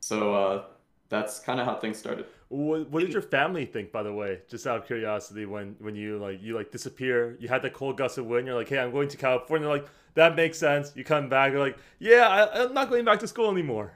So 0.00 0.34
uh, 0.34 0.64
that's 1.08 1.38
kind 1.40 1.60
of 1.60 1.66
how 1.66 1.76
things 1.76 1.98
started. 1.98 2.26
What, 2.48 2.90
what 2.90 3.00
did 3.00 3.12
your 3.12 3.22
family 3.22 3.66
think, 3.66 3.90
by 3.90 4.02
the 4.04 4.12
way? 4.12 4.42
Just 4.48 4.66
out 4.66 4.76
of 4.78 4.86
curiosity, 4.86 5.46
when 5.46 5.74
when 5.80 5.96
you 5.96 6.18
like 6.18 6.40
you 6.42 6.54
like 6.54 6.70
disappear, 6.70 7.36
you 7.40 7.48
had 7.48 7.62
the 7.62 7.70
cold 7.70 7.96
gust 7.96 8.18
of 8.18 8.26
wind. 8.26 8.46
You're 8.46 8.54
like, 8.56 8.68
hey, 8.68 8.78
I'm 8.78 8.92
going 8.92 9.08
to 9.08 9.16
California. 9.16 9.68
Like 9.68 9.86
that 10.14 10.36
makes 10.36 10.58
sense. 10.58 10.92
You 10.94 11.02
come 11.04 11.28
back, 11.28 11.50
you're 11.52 11.60
like, 11.60 11.78
yeah, 11.98 12.28
I, 12.28 12.62
I'm 12.64 12.72
not 12.74 12.88
going 12.88 13.04
back 13.04 13.18
to 13.20 13.28
school 13.28 13.50
anymore. 13.50 13.92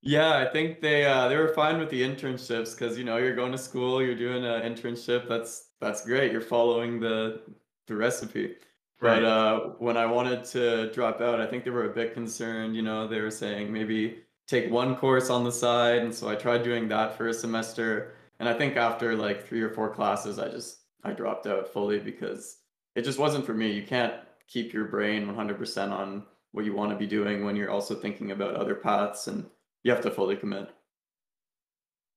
Yeah, 0.00 0.36
I 0.38 0.46
think 0.52 0.80
they 0.80 1.04
uh, 1.04 1.28
they 1.28 1.36
were 1.36 1.52
fine 1.54 1.78
with 1.78 1.90
the 1.90 2.02
internships 2.02 2.72
because 2.78 2.96
you 2.96 3.04
know 3.04 3.16
you're 3.16 3.34
going 3.34 3.52
to 3.52 3.58
school, 3.58 4.00
you're 4.02 4.14
doing 4.14 4.44
an 4.44 4.62
internship. 4.62 5.28
That's 5.28 5.70
that's 5.80 6.04
great. 6.04 6.30
You're 6.32 6.40
following 6.40 7.00
the 7.00 7.42
the 7.86 7.96
recipe. 7.96 8.56
But 9.00 9.22
Right. 9.22 9.24
uh, 9.24 9.60
when 9.78 9.96
I 9.96 10.06
wanted 10.06 10.44
to 10.46 10.92
drop 10.92 11.20
out, 11.20 11.40
I 11.40 11.46
think 11.46 11.64
they 11.64 11.70
were 11.70 11.90
a 11.90 11.94
bit 11.94 12.14
concerned. 12.14 12.76
You 12.76 12.82
know, 12.82 13.06
they 13.08 13.20
were 13.20 13.30
saying 13.30 13.72
maybe 13.72 14.22
take 14.48 14.70
one 14.70 14.96
course 14.96 15.30
on 15.30 15.44
the 15.44 15.52
side, 15.52 15.98
and 15.98 16.14
so 16.14 16.28
I 16.28 16.34
tried 16.34 16.64
doing 16.64 16.88
that 16.88 17.16
for 17.16 17.28
a 17.28 17.34
semester. 17.34 18.14
And 18.40 18.48
I 18.48 18.54
think 18.54 18.76
after 18.76 19.14
like 19.14 19.46
three 19.46 19.60
or 19.60 19.70
four 19.70 19.90
classes, 19.90 20.38
I 20.38 20.48
just 20.48 20.78
I 21.04 21.12
dropped 21.12 21.46
out 21.46 21.72
fully 21.72 21.98
because 22.00 22.58
it 22.96 23.02
just 23.02 23.18
wasn't 23.18 23.46
for 23.46 23.54
me. 23.54 23.70
You 23.70 23.82
can't 23.82 24.14
keep 24.48 24.72
your 24.72 24.86
brain 24.86 25.26
100% 25.26 25.90
on 25.92 26.24
what 26.52 26.64
you 26.64 26.74
want 26.74 26.90
to 26.90 26.96
be 26.96 27.06
doing 27.06 27.44
when 27.44 27.54
you're 27.54 27.70
also 27.70 27.94
thinking 27.94 28.30
about 28.30 28.54
other 28.54 28.74
paths 28.74 29.28
and 29.28 29.44
you 29.84 29.92
have 29.92 30.00
to 30.00 30.10
fully 30.10 30.34
commit. 30.34 30.70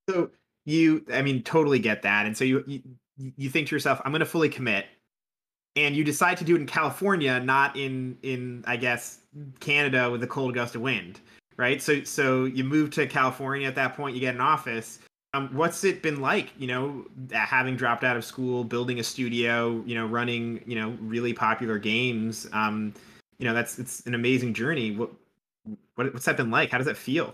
So 0.10 0.32
you, 0.66 1.06
I 1.12 1.22
mean, 1.22 1.44
totally 1.44 1.80
get 1.80 2.02
that, 2.04 2.26
and 2.26 2.36
so 2.36 2.44
you 2.44 2.64
you, 2.66 2.82
you 3.38 3.50
think 3.50 3.68
to 3.68 3.76
yourself, 3.76 4.02
I'm 4.04 4.12
going 4.12 4.22
to 4.22 4.26
fully 4.26 4.50
commit, 4.50 4.86
and 5.76 5.96
you 5.96 6.04
decide 6.04 6.38
to 6.38 6.44
do 6.44 6.56
it 6.56 6.62
in 6.62 6.66
California, 6.66 7.40
not 7.40 7.76
in 7.76 8.18
in 8.24 8.64
I 8.66 8.78
guess 8.78 9.20
Canada 9.60 10.10
with 10.10 10.24
a 10.24 10.28
cold 10.28 10.54
gust 10.54 10.76
of 10.76 10.82
wind, 10.82 11.20
right? 11.58 11.82
So 11.82 12.04
so 12.04 12.46
you 12.46 12.64
move 12.64 12.92
to 12.92 13.08
California 13.08 13.68
at 13.68 13.76
that 13.76 13.96
point, 13.96 14.16
you 14.16 14.22
get 14.22 14.36
an 14.36 14.42
office. 14.42 15.00
Um, 15.34 15.50
what's 15.54 15.86
it 15.86 16.02
been 16.02 16.20
like, 16.20 16.52
you 16.58 16.68
know, 16.68 17.06
having 17.32 17.78
dropped 17.78 18.04
out 18.04 18.18
of 18.18 18.26
school, 18.26 18.66
building 18.66 19.00
a 19.00 19.04
studio, 19.04 19.82
you 19.86 19.96
know, 19.96 20.06
running, 20.06 20.62
you 20.66 20.76
know, 20.76 20.98
really 21.00 21.34
popular 21.34 21.78
games? 21.78 22.50
Um, 22.52 22.94
you 23.40 23.48
know, 23.48 23.54
that's 23.54 23.80
it's 23.80 24.06
an 24.06 24.14
amazing 24.14 24.54
journey. 24.54 24.92
What, 24.92 25.12
what 25.96 26.14
what's 26.14 26.26
that 26.26 26.38
been 26.38 26.52
like? 26.52 26.72
How 26.72 26.78
does 26.78 26.88
that 26.88 26.98
feel? 26.98 27.34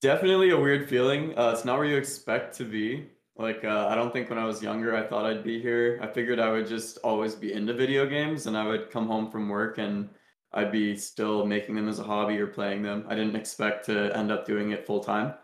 Definitely 0.00 0.50
a 0.50 0.58
weird 0.58 0.88
feeling. 0.88 1.38
Uh, 1.38 1.50
it's 1.54 1.66
not 1.66 1.76
where 1.76 1.86
you 1.86 1.96
expect 1.96 2.56
to 2.56 2.64
be. 2.64 3.06
Like, 3.36 3.64
uh, 3.64 3.88
I 3.88 3.94
don't 3.94 4.12
think 4.12 4.28
when 4.28 4.38
I 4.38 4.44
was 4.44 4.62
younger 4.62 4.96
I 4.96 5.06
thought 5.06 5.26
I'd 5.26 5.44
be 5.44 5.60
here. 5.60 5.98
I 6.02 6.06
figured 6.06 6.40
I 6.40 6.50
would 6.50 6.66
just 6.66 6.98
always 6.98 7.34
be 7.34 7.52
into 7.52 7.74
video 7.74 8.06
games 8.06 8.46
and 8.46 8.56
I 8.56 8.66
would 8.66 8.90
come 8.90 9.06
home 9.06 9.30
from 9.30 9.48
work 9.48 9.78
and 9.78 10.08
I'd 10.52 10.72
be 10.72 10.96
still 10.96 11.46
making 11.46 11.74
them 11.76 11.88
as 11.88 11.98
a 11.98 12.04
hobby 12.04 12.38
or 12.38 12.46
playing 12.46 12.82
them. 12.82 13.04
I 13.08 13.14
didn't 13.14 13.36
expect 13.36 13.86
to 13.86 14.16
end 14.16 14.32
up 14.32 14.46
doing 14.46 14.72
it 14.72 14.86
full 14.86 15.00
time. 15.00 15.34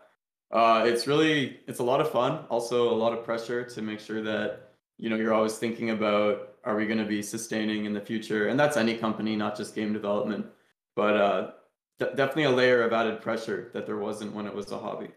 Uh, 0.51 0.83
it's 0.85 1.07
really, 1.07 1.59
it's 1.67 1.79
a 1.79 1.83
lot 1.83 2.01
of 2.01 2.11
fun. 2.11 2.45
Also, 2.49 2.89
a 2.89 2.95
lot 2.95 3.13
of 3.13 3.23
pressure 3.23 3.63
to 3.63 3.81
make 3.81 3.99
sure 3.99 4.21
that, 4.21 4.71
you 4.97 5.09
know, 5.09 5.15
you're 5.15 5.33
always 5.33 5.57
thinking 5.57 5.91
about, 5.91 6.55
are 6.63 6.75
we 6.75 6.85
going 6.85 6.97
to 6.97 7.05
be 7.05 7.21
sustaining 7.21 7.85
in 7.85 7.93
the 7.93 8.01
future? 8.01 8.47
And 8.47 8.59
that's 8.59 8.77
any 8.77 8.97
company, 8.97 9.35
not 9.35 9.55
just 9.55 9.75
game 9.75 9.93
development. 9.93 10.45
But 10.95 11.17
uh, 11.17 11.51
de- 11.99 12.15
definitely 12.15 12.43
a 12.43 12.51
layer 12.51 12.83
of 12.83 12.93
added 12.93 13.21
pressure 13.21 13.69
that 13.73 13.85
there 13.85 13.97
wasn't 13.97 14.33
when 14.33 14.45
it 14.45 14.53
was 14.53 14.71
a 14.71 14.77
hobby. 14.77 15.09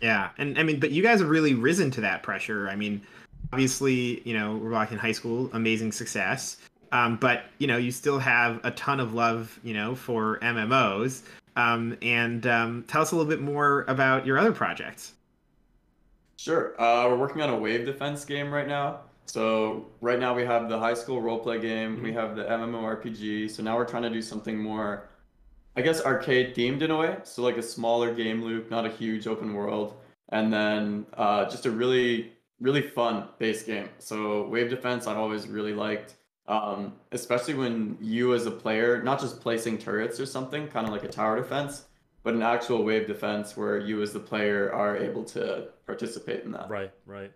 Yeah, 0.00 0.30
and 0.38 0.58
I 0.58 0.62
mean, 0.62 0.80
but 0.80 0.90
you 0.90 1.02
guys 1.02 1.20
have 1.20 1.28
really 1.28 1.54
risen 1.54 1.90
to 1.92 2.00
that 2.02 2.22
pressure. 2.22 2.68
I 2.68 2.76
mean, 2.76 3.02
obviously, 3.52 4.26
you 4.28 4.34
know, 4.34 4.56
we're 4.56 4.70
back 4.70 4.92
in 4.92 4.98
high 4.98 5.12
school, 5.12 5.48
amazing 5.54 5.92
success. 5.92 6.58
Um, 6.94 7.16
but 7.16 7.46
you 7.58 7.66
know, 7.66 7.76
you 7.76 7.90
still 7.90 8.20
have 8.20 8.60
a 8.62 8.70
ton 8.70 9.00
of 9.00 9.12
love, 9.12 9.58
you 9.64 9.74
know, 9.74 9.96
for 9.96 10.38
MMOs. 10.38 11.22
Um, 11.56 11.98
and 12.00 12.46
um, 12.46 12.84
tell 12.86 13.02
us 13.02 13.10
a 13.10 13.16
little 13.16 13.28
bit 13.28 13.40
more 13.40 13.84
about 13.88 14.24
your 14.24 14.38
other 14.38 14.52
projects. 14.52 15.12
Sure. 16.36 16.80
Uh, 16.80 17.08
we're 17.08 17.16
working 17.16 17.42
on 17.42 17.50
a 17.50 17.56
wave 17.56 17.84
defense 17.84 18.24
game 18.24 18.52
right 18.52 18.68
now. 18.68 19.00
So 19.26 19.86
right 20.00 20.20
now 20.20 20.34
we 20.34 20.44
have 20.44 20.68
the 20.68 20.78
high 20.78 20.94
school 20.94 21.20
roleplay 21.20 21.60
game, 21.60 22.00
we 22.02 22.12
have 22.12 22.36
the 22.36 22.44
MMORPG. 22.44 23.50
So 23.50 23.62
now 23.62 23.76
we're 23.76 23.86
trying 23.86 24.02
to 24.04 24.10
do 24.10 24.22
something 24.22 24.56
more, 24.56 25.08
I 25.76 25.82
guess, 25.82 26.00
arcade 26.04 26.54
themed 26.54 26.82
in 26.82 26.90
a 26.92 26.96
way. 26.96 27.16
So 27.24 27.42
like 27.42 27.56
a 27.56 27.62
smaller 27.62 28.14
game 28.14 28.42
loop, 28.42 28.70
not 28.70 28.86
a 28.86 28.90
huge 28.90 29.26
open 29.26 29.54
world, 29.54 29.96
and 30.28 30.52
then 30.52 31.06
uh, 31.14 31.48
just 31.48 31.66
a 31.66 31.70
really, 31.70 32.32
really 32.60 32.82
fun 32.82 33.28
base 33.38 33.62
game. 33.64 33.88
So 33.98 34.46
wave 34.46 34.70
defense, 34.70 35.06
I've 35.06 35.16
always 35.16 35.48
really 35.48 35.72
liked, 35.72 36.14
um, 36.46 36.94
especially 37.12 37.54
when 37.54 37.96
you 38.00 38.34
as 38.34 38.46
a 38.46 38.50
player, 38.50 39.02
not 39.02 39.20
just 39.20 39.40
placing 39.40 39.78
turrets 39.78 40.20
or 40.20 40.26
something, 40.26 40.68
kind 40.68 40.86
of 40.86 40.92
like 40.92 41.04
a 41.04 41.08
tower 41.08 41.36
defense, 41.36 41.84
but 42.22 42.34
an 42.34 42.42
actual 42.42 42.84
wave 42.84 43.06
defense 43.06 43.56
where 43.56 43.78
you 43.78 44.02
as 44.02 44.12
the 44.12 44.20
player 44.20 44.72
are 44.72 44.96
able 44.96 45.24
to 45.24 45.68
participate 45.86 46.44
in 46.44 46.52
that. 46.52 46.68
Right, 46.68 46.90
right. 47.06 47.32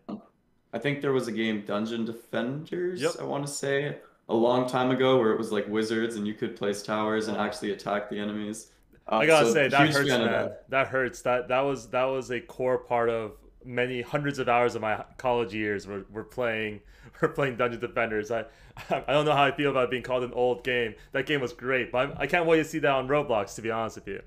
I 0.73 0.79
think 0.79 1.01
there 1.01 1.13
was 1.13 1.29
a 1.29 1.33
game, 1.33 1.63
Dungeon 1.67 2.05
Defenders, 2.05 3.01
Yep. 3.01 3.13
I 3.21 3.25
want 3.25 3.47
to 3.47 3.53
say, 3.53 3.97
a 4.29 4.35
long 4.35 4.69
time 4.69 4.91
ago 4.91 5.19
where 5.19 5.33
it 5.33 5.39
was 5.39 5.51
like 5.51 5.67
wizards 5.69 6.17
and 6.17 6.27
you 6.27 6.35
could 6.35 6.57
place 6.57 6.83
towers 6.83 7.29
and 7.29 7.37
actually 7.39 7.73
attack 7.73 8.11
the 8.11 8.19
enemies. 8.19 8.71
Uh, 9.11 9.17
I 9.17 9.27
gotta 9.27 9.47
so 9.47 9.55
say 9.55 9.69
that 9.69 9.89
hurts, 9.89 10.09
man. 10.09 10.27
That. 10.27 10.71
that. 10.71 10.89
hurts. 10.89 11.23
That 11.23 11.49
that 11.49 11.61
was 11.61 11.89
that 11.91 12.05
was 12.05 12.31
a 12.31 12.41
core 12.41 12.77
part 12.77 13.09
of 13.09 13.33
many 13.69 14.01
hundreds 14.01 14.39
of 14.39 14.49
hours 14.49 14.75
of 14.75 14.83
my 14.83 15.05
college 15.19 15.55
years. 15.55 15.87
We're, 15.87 16.05
we're 16.11 16.25
playing 16.25 16.81
we're 17.23 17.29
playing 17.29 17.57
Dungeon 17.57 17.81
Defenders. 17.81 18.31
I 18.31 18.45
I 18.91 19.13
don't 19.13 19.25
know 19.25 19.35
how 19.35 19.45
I 19.45 19.53
feel 19.53 19.71
about 19.71 19.91
being 19.91 20.03
called 20.03 20.25
an 20.25 20.33
old 20.33 20.65
game. 20.65 20.95
That 21.13 21.27
game 21.27 21.41
was 21.41 21.53
great, 21.53 21.93
but 21.93 21.99
I'm, 21.99 22.15
I 22.19 22.27
can't 22.27 22.47
wait 22.47 22.59
to 22.59 22.65
see 22.65 22.79
that 22.81 22.91
on 22.91 23.09
Roblox. 23.09 23.55
To 23.57 23.63
be 23.63 23.71
honest 23.71 23.97
with 23.97 24.09
you, 24.09 24.23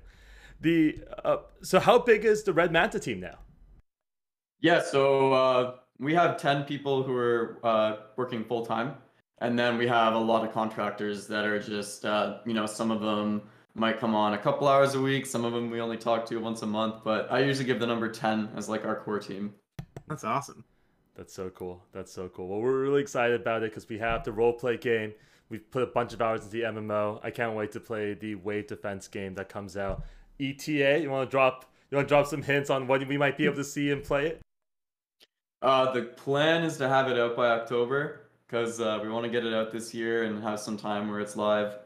the 0.60 1.00
uh, 1.24 1.38
so 1.62 1.80
how 1.80 1.98
big 1.98 2.24
is 2.24 2.44
the 2.44 2.52
Red 2.52 2.72
Manta 2.72 2.98
team 2.98 3.20
now? 3.20 3.38
Yeah, 4.60 4.80
so 4.80 5.32
uh, 5.32 5.74
we 5.98 6.14
have 6.14 6.40
10 6.40 6.64
people 6.64 7.02
who 7.02 7.16
are 7.16 7.58
uh, 7.64 7.96
working 8.16 8.44
full 8.44 8.64
time. 8.64 8.94
And 9.38 9.58
then 9.58 9.76
we 9.76 9.88
have 9.88 10.14
a 10.14 10.18
lot 10.18 10.46
of 10.46 10.52
contractors 10.54 11.26
that 11.26 11.44
are 11.44 11.58
just, 11.58 12.04
uh, 12.04 12.38
you 12.46 12.54
know, 12.54 12.64
some 12.66 12.92
of 12.92 13.00
them 13.00 13.42
might 13.74 13.98
come 13.98 14.14
on 14.14 14.34
a 14.34 14.38
couple 14.38 14.68
hours 14.68 14.94
a 14.94 15.00
week. 15.00 15.26
Some 15.26 15.44
of 15.44 15.52
them 15.52 15.70
we 15.70 15.80
only 15.80 15.96
talk 15.96 16.26
to 16.26 16.36
once 16.38 16.62
a 16.62 16.66
month. 16.66 17.04
But 17.04 17.30
I 17.30 17.40
usually 17.40 17.66
give 17.66 17.80
the 17.80 17.86
number 17.86 18.08
10 18.08 18.50
as 18.56 18.68
like 18.68 18.84
our 18.84 18.96
core 18.96 19.18
team. 19.18 19.54
That's 20.08 20.24
awesome. 20.24 20.64
That's 21.16 21.32
so 21.32 21.50
cool. 21.50 21.84
That's 21.92 22.12
so 22.12 22.28
cool. 22.28 22.48
Well, 22.48 22.60
we're 22.60 22.80
really 22.80 23.02
excited 23.02 23.40
about 23.40 23.62
it 23.62 23.70
because 23.70 23.88
we 23.88 23.98
have 23.98 24.24
the 24.24 24.32
role 24.32 24.52
play 24.52 24.76
game. 24.76 25.12
We've 25.48 25.70
put 25.70 25.82
a 25.82 25.86
bunch 25.86 26.14
of 26.14 26.22
hours 26.22 26.44
into 26.44 26.52
the 26.52 26.62
MMO. 26.62 27.20
I 27.22 27.30
can't 27.30 27.54
wait 27.54 27.72
to 27.72 27.80
play 27.80 28.14
the 28.14 28.36
wave 28.36 28.68
defense 28.68 29.08
game 29.08 29.34
that 29.34 29.48
comes 29.48 29.76
out. 29.76 30.04
ETA, 30.40 31.00
you 31.02 31.10
want 31.10 31.28
to 31.28 31.30
drop? 31.30 31.66
You 31.90 31.96
want 31.96 32.08
to 32.08 32.14
drop 32.14 32.26
some 32.26 32.42
hints 32.42 32.70
on 32.70 32.86
what 32.86 33.06
we 33.06 33.18
might 33.18 33.36
be 33.36 33.44
able 33.44 33.56
to 33.56 33.64
see 33.64 33.90
and 33.90 34.02
play 34.02 34.28
it? 34.28 34.40
Uh, 35.60 35.92
the 35.92 36.02
plan 36.02 36.64
is 36.64 36.78
to 36.78 36.88
have 36.88 37.08
it 37.08 37.18
out 37.18 37.36
by 37.36 37.50
October 37.50 38.22
because 38.46 38.80
uh, 38.80 38.98
we 39.02 39.10
want 39.10 39.24
to 39.24 39.30
get 39.30 39.44
it 39.44 39.52
out 39.52 39.70
this 39.70 39.92
year 39.92 40.24
and 40.24 40.42
have 40.42 40.58
some 40.58 40.78
time 40.78 41.10
where 41.10 41.20
it's 41.20 41.36
live. 41.36 41.76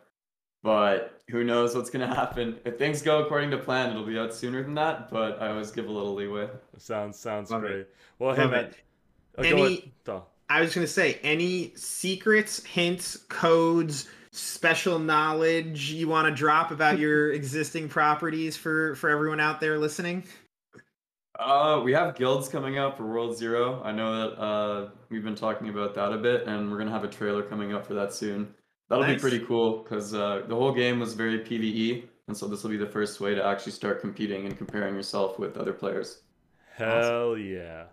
But 0.67 1.21
who 1.31 1.45
knows 1.45 1.77
what's 1.77 1.91
going 1.91 2.09
to 2.09 2.13
happen? 2.13 2.59
If 2.65 2.77
things 2.77 3.01
go 3.01 3.23
according 3.23 3.53
to 3.53 3.57
plan, 3.57 3.91
it'll 3.91 4.03
be 4.05 4.19
out 4.19 4.35
sooner 4.35 4.65
than 4.65 4.75
that. 4.75 5.13
But 5.13 5.41
I 5.41 5.51
always 5.51 5.71
give 5.71 5.87
a 5.87 5.93
little 5.93 6.13
leeway. 6.13 6.49
Sounds 6.77 7.17
sounds 7.17 7.53
Love 7.53 7.63
it. 7.63 7.69
great. 7.69 7.87
Well, 8.19 8.35
hey 8.35 8.43
Love 8.43 8.51
man, 8.51 8.65
it. 8.65 8.77
go 9.39 9.43
Any- 9.45 9.93
I 10.51 10.61
was 10.61 10.75
going 10.75 10.85
to 10.85 10.93
say, 10.93 11.21
any 11.23 11.73
secrets, 11.77 12.65
hints, 12.65 13.17
codes, 13.29 14.09
special 14.33 14.99
knowledge 14.99 15.93
you 15.93 16.09
want 16.09 16.27
to 16.27 16.35
drop 16.35 16.73
about 16.73 16.99
your 16.99 17.33
existing 17.41 17.89
properties 17.89 18.57
for 18.57 18.97
for 18.97 19.09
everyone 19.09 19.39
out 19.39 19.61
there 19.61 19.79
listening? 19.79 20.25
Uh, 21.39 21.81
we 21.85 21.93
have 21.93 22.17
guilds 22.17 22.49
coming 22.49 22.77
out 22.77 22.97
for 22.97 23.07
World 23.07 23.37
Zero. 23.39 23.81
I 23.85 23.93
know 23.93 24.31
that 24.31 24.41
uh, 24.43 24.89
we've 25.11 25.23
been 25.23 25.37
talking 25.37 25.69
about 25.69 25.95
that 25.95 26.13
a 26.13 26.19
bit, 26.19 26.49
and 26.49 26.73
we're 26.73 26.79
gonna 26.79 26.91
have 26.91 27.05
a 27.05 27.09
trailer 27.09 27.45
coming 27.45 27.73
up 27.73 27.87
for 27.87 27.95
that 27.95 28.13
soon. 28.13 28.53
That'll 28.89 29.05
Nice. 29.05 29.17
be 29.17 29.21
pretty 29.21 29.41
cool 29.41 29.79
because 29.83 30.15
uh, 30.15 30.43
the 30.47 30.55
whole 30.55 30.73
game 30.73 31.01
was 31.01 31.15
very 31.15 31.41
PVE, 31.41 32.05
and 32.29 32.37
so 32.37 32.47
this 32.47 32.63
will 32.63 32.71
be 32.71 32.77
the 32.77 32.87
first 32.87 33.21
way 33.21 33.35
to 33.35 33.45
actually 33.45 33.73
start 33.73 34.01
competing 34.01 34.47
and 34.47 34.57
comparing 34.57 34.95
yourself 34.95 35.39
with 35.39 35.57
other 35.57 35.73
players. 35.73 36.21
Hell 36.75 37.37
yeah. 37.37 37.85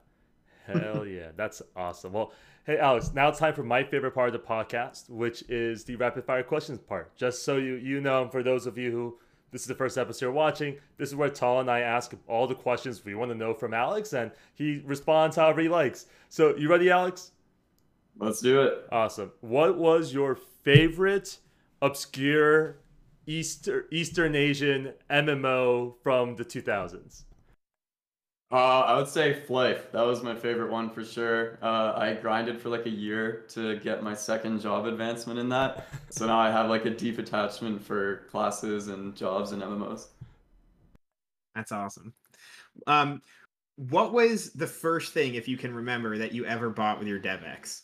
Hell 0.67 1.05
yeah. 1.07 1.29
That's 1.35 1.61
awesome. 1.75 2.13
Well, 2.13 2.31
hey 2.65 2.77
Alex, 2.77 3.11
now 3.13 3.29
it's 3.29 3.39
time 3.39 3.53
for 3.53 3.63
my 3.63 3.83
favorite 3.83 4.11
part 4.13 4.27
of 4.27 4.33
the 4.33 4.47
podcast, 4.47 5.09
which 5.09 5.43
is 5.49 5.83
the 5.83 5.95
rapid 5.95 6.25
fire 6.25 6.43
questions 6.43 6.79
part. 6.79 7.15
Just 7.15 7.43
so 7.43 7.57
you 7.57 7.75
you 7.75 7.99
know, 8.01 8.21
and 8.23 8.31
for 8.31 8.43
those 8.43 8.65
of 8.67 8.77
you 8.77 8.91
who 8.91 9.17
this 9.51 9.61
is 9.61 9.67
the 9.67 9.75
first 9.75 9.97
episode 9.97 10.25
you're 10.25 10.31
watching, 10.31 10.77
this 10.97 11.09
is 11.09 11.15
where 11.15 11.29
Tal 11.29 11.59
and 11.59 11.69
I 11.69 11.81
ask 11.81 12.13
all 12.27 12.47
the 12.47 12.55
questions 12.55 13.05
we 13.05 13.13
want 13.15 13.31
to 13.31 13.37
know 13.37 13.53
from 13.53 13.73
Alex 13.73 14.13
and 14.13 14.31
he 14.53 14.81
responds 14.85 15.35
however 15.35 15.61
he 15.61 15.69
likes. 15.69 16.07
So 16.29 16.55
you 16.55 16.69
ready, 16.69 16.89
Alex? 16.89 17.31
Let's 18.17 18.41
do 18.41 18.61
it. 18.61 18.87
Awesome. 18.91 19.31
What 19.41 19.77
was 19.77 20.13
your 20.13 20.35
favorite 20.35 21.39
obscure 21.81 22.77
Easter 23.25 23.85
Eastern 23.91 24.35
Asian 24.35 24.93
MMO 25.09 25.95
from 26.03 26.35
the 26.35 26.45
2000s? 26.45 27.23
Uh, 28.51 28.81
I 28.81 28.95
would 28.95 29.07
say 29.07 29.41
Flyff. 29.47 29.91
That 29.91 30.05
was 30.05 30.21
my 30.21 30.35
favorite 30.35 30.69
one 30.69 30.91
for 30.91 31.03
sure. 31.03 31.57
Uh, 31.63 31.93
I 31.95 32.13
grinded 32.13 32.61
for 32.61 32.69
like 32.69 32.85
a 32.85 32.89
year 32.91 33.45
to 33.49 33.77
get 33.79 34.03
my 34.03 34.13
second 34.13 34.61
job 34.61 34.85
advancement 34.85 35.39
in 35.39 35.49
that. 35.49 35.87
so 36.11 36.27
now 36.27 36.37
I 36.37 36.51
have 36.51 36.69
like 36.69 36.85
a 36.85 36.91
deep 36.91 37.17
attachment 37.17 37.83
for 37.83 38.27
classes 38.29 38.89
and 38.89 39.15
jobs 39.15 39.53
and 39.53 39.63
MMOs. 39.63 40.09
That's 41.55 41.71
awesome. 41.71 42.13
Um, 42.85 43.23
what 43.75 44.13
was 44.13 44.53
the 44.53 44.67
first 44.67 45.13
thing, 45.13 45.33
if 45.33 45.47
you 45.47 45.57
can 45.57 45.73
remember, 45.73 46.19
that 46.19 46.31
you 46.31 46.45
ever 46.45 46.69
bought 46.69 46.99
with 46.99 47.07
your 47.07 47.19
DevEx? 47.19 47.81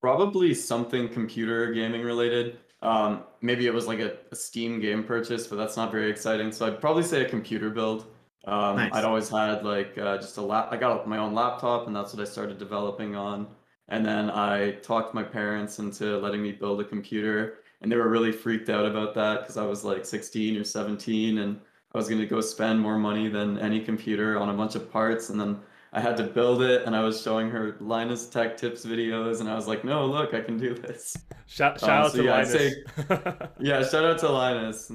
Probably 0.00 0.54
something 0.54 1.08
computer 1.08 1.72
gaming 1.72 2.02
related. 2.02 2.58
Um, 2.82 3.24
maybe 3.40 3.66
it 3.66 3.74
was 3.74 3.86
like 3.86 3.98
a, 4.00 4.16
a 4.30 4.36
Steam 4.36 4.80
game 4.80 5.02
purchase, 5.02 5.46
but 5.46 5.56
that's 5.56 5.76
not 5.76 5.90
very 5.90 6.10
exciting. 6.10 6.52
So 6.52 6.66
I'd 6.66 6.80
probably 6.80 7.02
say 7.02 7.24
a 7.24 7.28
computer 7.28 7.70
build. 7.70 8.06
Um, 8.44 8.76
Nice. 8.76 8.92
I'd 8.92 9.04
always 9.04 9.28
had 9.28 9.64
like 9.64 9.98
uh, 9.98 10.18
just 10.18 10.36
a 10.36 10.42
lap. 10.42 10.68
I 10.70 10.76
got 10.76 11.08
my 11.08 11.18
own 11.18 11.34
laptop, 11.34 11.86
and 11.86 11.96
that's 11.96 12.14
what 12.14 12.22
I 12.22 12.30
started 12.30 12.58
developing 12.58 13.16
on. 13.16 13.48
And 13.88 14.04
then 14.04 14.30
I 14.30 14.72
talked 14.82 15.14
my 15.14 15.22
parents 15.22 15.78
into 15.78 16.18
letting 16.18 16.42
me 16.42 16.52
build 16.52 16.80
a 16.80 16.84
computer, 16.84 17.58
and 17.80 17.90
they 17.90 17.96
were 17.96 18.08
really 18.08 18.32
freaked 18.32 18.68
out 18.68 18.84
about 18.84 19.14
that 19.14 19.40
because 19.40 19.56
I 19.56 19.64
was 19.64 19.84
like 19.84 20.04
16 20.04 20.56
or 20.56 20.64
17, 20.64 21.38
and 21.38 21.60
I 21.94 21.98
was 21.98 22.08
gonna 22.08 22.26
go 22.26 22.40
spend 22.40 22.80
more 22.80 22.98
money 22.98 23.28
than 23.28 23.58
any 23.58 23.80
computer 23.80 24.38
on 24.38 24.48
a 24.50 24.54
bunch 24.54 24.74
of 24.74 24.90
parts, 24.90 25.30
and 25.30 25.40
then 25.40 25.58
I 25.96 26.00
had 26.00 26.16
to 26.18 26.24
build 26.24 26.62
it, 26.62 26.84
and 26.86 26.94
I 26.94 27.02
was 27.02 27.20
showing 27.22 27.50
her 27.50 27.76
Linus 27.80 28.28
Tech 28.28 28.56
Tips 28.56 28.84
videos, 28.86 29.40
and 29.40 29.48
I 29.48 29.56
was 29.56 29.66
like, 29.66 29.84
"No, 29.84 30.06
look, 30.06 30.34
I 30.34 30.42
can 30.42 30.58
do 30.58 30.74
this." 30.74 31.16
Shout, 31.46 31.80
shout 31.80 31.98
Um, 31.98 32.04
out 32.06 32.12
so 32.12 32.18
to 32.18 32.24
yeah, 32.24 32.36
I'd 32.36 32.48
Linus. 32.48 32.74
Yeah, 33.58 33.82
shout 33.84 34.04
out 34.04 34.18
to 34.20 34.28
Linus. 34.28 34.92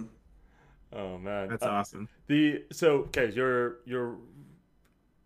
oh 0.94 1.18
man, 1.18 1.50
That's 1.50 1.66
Uh, 1.66 1.68
awesome. 1.68 2.10
The 2.28 2.66
so 2.72 3.00
okay, 3.10 3.32
you're 3.34 3.78
you're 3.86 4.18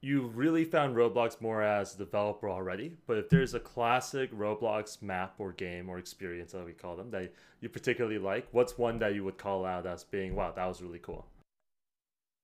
you've 0.01 0.37
really 0.37 0.63
found 0.63 0.95
Roblox 0.95 1.41
more 1.41 1.61
as 1.61 1.95
a 1.95 1.97
developer 1.97 2.49
already, 2.49 2.95
but 3.07 3.17
if 3.17 3.29
there's 3.29 3.53
a 3.53 3.59
classic 3.59 4.31
Roblox 4.31 5.01
map 5.01 5.35
or 5.39 5.51
game 5.51 5.89
or 5.89 5.97
experience 5.97 6.51
that 6.53 6.65
we 6.65 6.73
call 6.73 6.95
them 6.95 7.11
that 7.11 7.33
you 7.59 7.67
particularly 7.69 8.19
like, 8.19 8.47
what's 8.51 8.77
one 8.77 8.99
that 8.99 9.15
you 9.15 9.23
would 9.25 9.37
call 9.37 9.65
out 9.65 9.85
as 9.85 10.03
being 10.03 10.35
wow, 10.35 10.51
that 10.51 10.65
was 10.65 10.81
really 10.81 10.99
cool? 10.99 11.25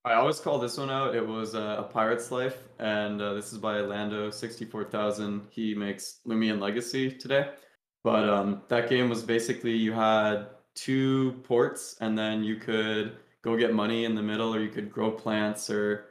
I 0.04 0.14
always 0.16 0.40
call 0.40 0.58
this 0.58 0.78
one 0.78 0.90
out. 0.90 1.16
It 1.16 1.26
was 1.26 1.54
uh, 1.54 1.76
a 1.78 1.84
Pirate's 1.84 2.32
Life, 2.32 2.58
and 2.80 3.22
uh, 3.22 3.36
this 3.36 3.54
is 3.54 3.60
by 3.60 3.82
Lando 3.82 4.32
sixty 4.32 4.66
four 4.66 4.84
thousand. 4.84 5.44
He 5.52 5.76
makes 5.76 6.22
Lumion 6.28 6.60
Legacy 6.60 7.12
today, 7.12 7.52
but 8.04 8.28
um, 8.28 8.64
that 8.68 8.90
game 8.90 9.10
was 9.10 9.22
basically 9.22 9.74
you 9.74 9.94
had 9.94 10.48
two 10.74 11.34
ports, 11.44 11.98
and 12.02 12.18
then 12.18 12.44
you 12.44 12.56
could 12.56 13.18
go 13.44 13.56
get 13.56 13.76
money 13.76 14.06
in 14.06 14.16
the 14.16 14.24
middle, 14.24 14.56
or 14.56 14.60
you 14.60 14.70
could 14.70 14.92
grow 14.92 15.12
plants 15.12 15.70
or 15.70 16.08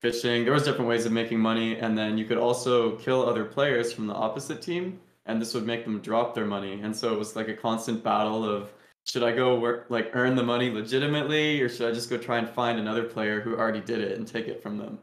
fishing. 0.00 0.44
There 0.44 0.52
was 0.52 0.62
different 0.62 0.88
ways 0.88 1.04
of 1.04 1.10
making 1.10 1.40
money, 1.40 1.78
and 1.78 1.98
then 1.98 2.16
you 2.18 2.26
could 2.26 2.38
also 2.38 2.94
kill 2.98 3.28
other 3.28 3.44
players 3.44 3.92
from 3.92 4.06
the 4.06 4.14
opposite 4.14 4.62
team, 4.62 5.00
and 5.26 5.42
this 5.42 5.52
would 5.52 5.66
make 5.66 5.84
them 5.84 6.00
drop 6.00 6.32
their 6.32 6.46
money. 6.46 6.80
And 6.80 6.94
so 6.94 7.12
it 7.12 7.18
was 7.18 7.34
like 7.34 7.48
a 7.48 7.54
constant 7.54 8.04
battle 8.04 8.44
of 8.44 8.72
should 9.04 9.22
I 9.22 9.32
go 9.32 9.58
work 9.58 9.86
like 9.88 10.10
earn 10.14 10.36
the 10.36 10.42
money 10.42 10.70
legitimately, 10.70 11.60
or 11.60 11.68
should 11.68 11.90
I 11.90 11.92
just 11.92 12.10
go 12.10 12.18
try 12.18 12.38
and 12.38 12.48
find 12.48 12.78
another 12.78 13.04
player 13.04 13.40
who 13.40 13.56
already 13.56 13.80
did 13.80 14.00
it 14.00 14.16
and 14.16 14.26
take 14.26 14.48
it 14.48 14.62
from 14.62 14.78
them? 14.78 14.98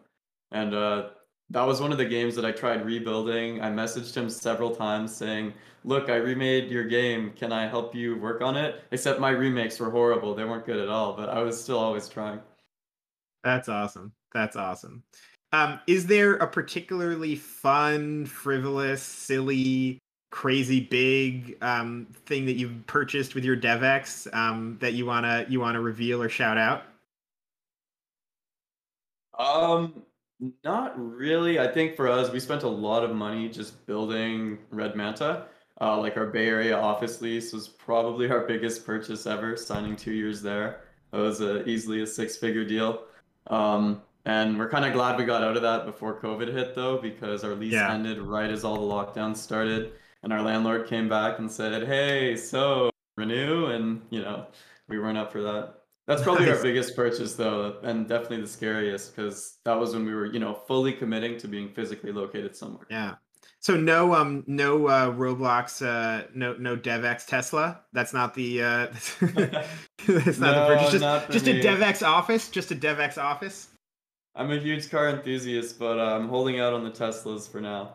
And 0.52 0.74
uh, 0.74 1.10
that 1.50 1.64
was 1.64 1.82
one 1.82 1.92
of 1.92 1.98
the 1.98 2.06
games 2.06 2.36
that 2.36 2.46
I 2.46 2.52
tried 2.52 2.86
rebuilding. 2.86 3.62
I 3.62 3.70
messaged 3.70 4.16
him 4.16 4.30
several 4.30 4.76
times 4.76 5.16
saying, 5.16 5.54
"Look, 5.84 6.10
I 6.10 6.16
remade 6.16 6.72
your 6.72 6.86
game. 6.86 7.34
Can 7.36 7.52
I 7.52 7.68
help 7.68 7.94
you 7.94 8.18
work 8.18 8.42
on 8.42 8.56
it?" 8.56 8.84
Except 8.92 9.20
my 9.20 9.32
remakes 9.32 9.80
were 9.80 9.90
horrible; 9.90 10.34
they 10.34 10.46
weren't 10.46 10.66
good 10.66 10.80
at 10.80 10.90
all. 10.90 11.14
But 11.14 11.30
I 11.30 11.42
was 11.42 11.62
still 11.62 11.80
always 11.80 12.08
trying. 12.08 12.40
That's 13.44 13.70
awesome. 13.70 14.14
That's 14.34 14.56
awesome. 14.56 15.04
Um, 15.52 15.80
is 15.88 16.06
there 16.06 16.36
a 16.36 16.48
particularly 16.48 17.36
fun, 17.36 18.26
frivolous, 18.28 19.02
silly, 19.02 20.00
crazy 20.32 20.80
big 20.80 21.58
um, 21.62 22.08
thing 22.26 22.46
that 22.46 22.54
you've 22.54 22.86
purchased 22.88 23.34
with 23.36 23.44
your 23.44 23.58
DevEx 23.58 24.32
um, 24.34 24.78
that 24.80 24.94
you 24.94 25.06
wanna 25.06 25.46
you 25.50 25.60
wanna 25.60 25.82
reveal 25.82 26.22
or 26.22 26.30
shout 26.30 26.58
out? 26.58 26.84
Um, 29.38 30.04
not 30.64 30.94
really. 31.00 31.60
I 31.60 31.68
think 31.68 31.96
for 31.96 32.08
us, 32.08 32.32
we 32.32 32.40
spent 32.40 32.64
a 32.64 32.68
lot 32.68 33.04
of 33.04 33.16
money 33.16 33.50
just 33.50 33.86
building 33.86 34.60
Red 34.72 34.96
Manta. 34.96 35.46
Uh, 35.82 35.98
like 35.98 36.18
our 36.18 36.26
Bay 36.28 36.48
Area 36.48 36.78
office 36.78 37.22
lease 37.22 37.54
was 37.54 37.68
probably 37.70 38.30
our 38.30 38.42
biggest 38.42 38.86
purchase 38.86 39.26
ever, 39.26 39.56
signing 39.56 39.96
two 39.96 40.12
years 40.12 40.42
there. 40.42 40.82
it 41.14 41.18
was 41.18 41.40
a, 41.42 41.64
easily 41.68 42.02
a 42.02 42.08
six-figure 42.08 42.66
deal. 42.66 43.04
Um, 43.48 44.02
and 44.26 44.60
we're 44.60 44.70
kind 44.70 44.84
of 44.86 44.92
glad 44.94 45.18
we 45.18 45.24
got 45.26 45.42
out 45.42 45.56
of 45.56 45.62
that 45.64 45.86
before 45.86 46.20
COVID 46.20 46.52
hit, 46.54 46.76
though, 46.76 46.98
because 46.98 47.44
our 47.46 47.56
lease 47.56 47.74
Yeah. 47.74 47.94
ended 47.94 48.20
right 48.20 48.50
as 48.50 48.64
all 48.66 48.76
the 48.76 48.94
lockdowns 48.94 49.38
started. 49.38 49.94
And 50.24 50.34
our 50.34 50.42
landlord 50.42 50.88
came 50.88 51.08
back 51.08 51.40
and 51.40 51.50
said, 51.52 51.88
"Hey, 51.88 52.36
so 52.36 52.90
renew?" 53.18 53.68
And 53.68 54.02
you 54.10 54.22
know, 54.22 54.48
we 54.88 55.00
weren't 55.00 55.18
up 55.18 55.32
for 55.32 55.42
that. 55.44 55.76
That's 56.08 56.24
probably 56.24 56.48
Nice. 56.48 56.58
our 56.58 56.64
biggest 56.64 56.96
purchase, 56.96 57.36
though, 57.36 57.78
and 57.84 58.08
definitely 58.10 58.42
the 58.42 58.48
scariest 58.48 59.16
because 59.16 59.60
that 59.64 59.80
was 59.80 59.94
when 59.94 60.06
we 60.06 60.14
were, 60.16 60.26
you 60.26 60.40
know, 60.40 60.56
fully 60.56 60.92
committing 60.92 61.38
to 61.38 61.48
being 61.48 61.70
physically 61.70 62.12
located 62.12 62.56
somewhere. 62.56 62.88
Yeah. 62.90 63.16
So 63.62 63.76
no 63.76 64.16
um 64.16 64.44
no 64.48 64.88
uh, 64.88 65.12
Roblox 65.12 65.86
uh 65.86 66.28
no 66.34 66.54
no 66.54 66.76
DevEx 66.78 67.26
Tesla. 67.28 67.82
That's 67.94 68.14
not 68.14 68.34
the 68.34 68.64
uh 68.64 68.88
that's 69.20 69.22
not 69.22 69.60
the 70.08 70.38
No, 70.40 70.68
purchase. 70.68 70.92
Just, 70.92 71.02
not 71.02 71.30
just 71.30 71.48
a. 71.48 71.62
DevEx 71.62 72.06
office. 72.06 72.50
Just 72.50 72.72
a 72.72 72.76
DevEx 72.76 73.22
office. 73.22 73.68
I'm 74.36 74.52
a 74.52 74.58
huge 74.58 74.90
car 74.90 75.10
enthusiast, 75.10 75.78
but 75.78 76.00
uh, 76.00 76.16
I'm 76.16 76.30
holding 76.30 76.60
out 76.60 76.74
on 76.74 76.84
the 76.84 76.92
Teslas 76.92 77.52
for 77.52 77.60
now. 77.60 77.94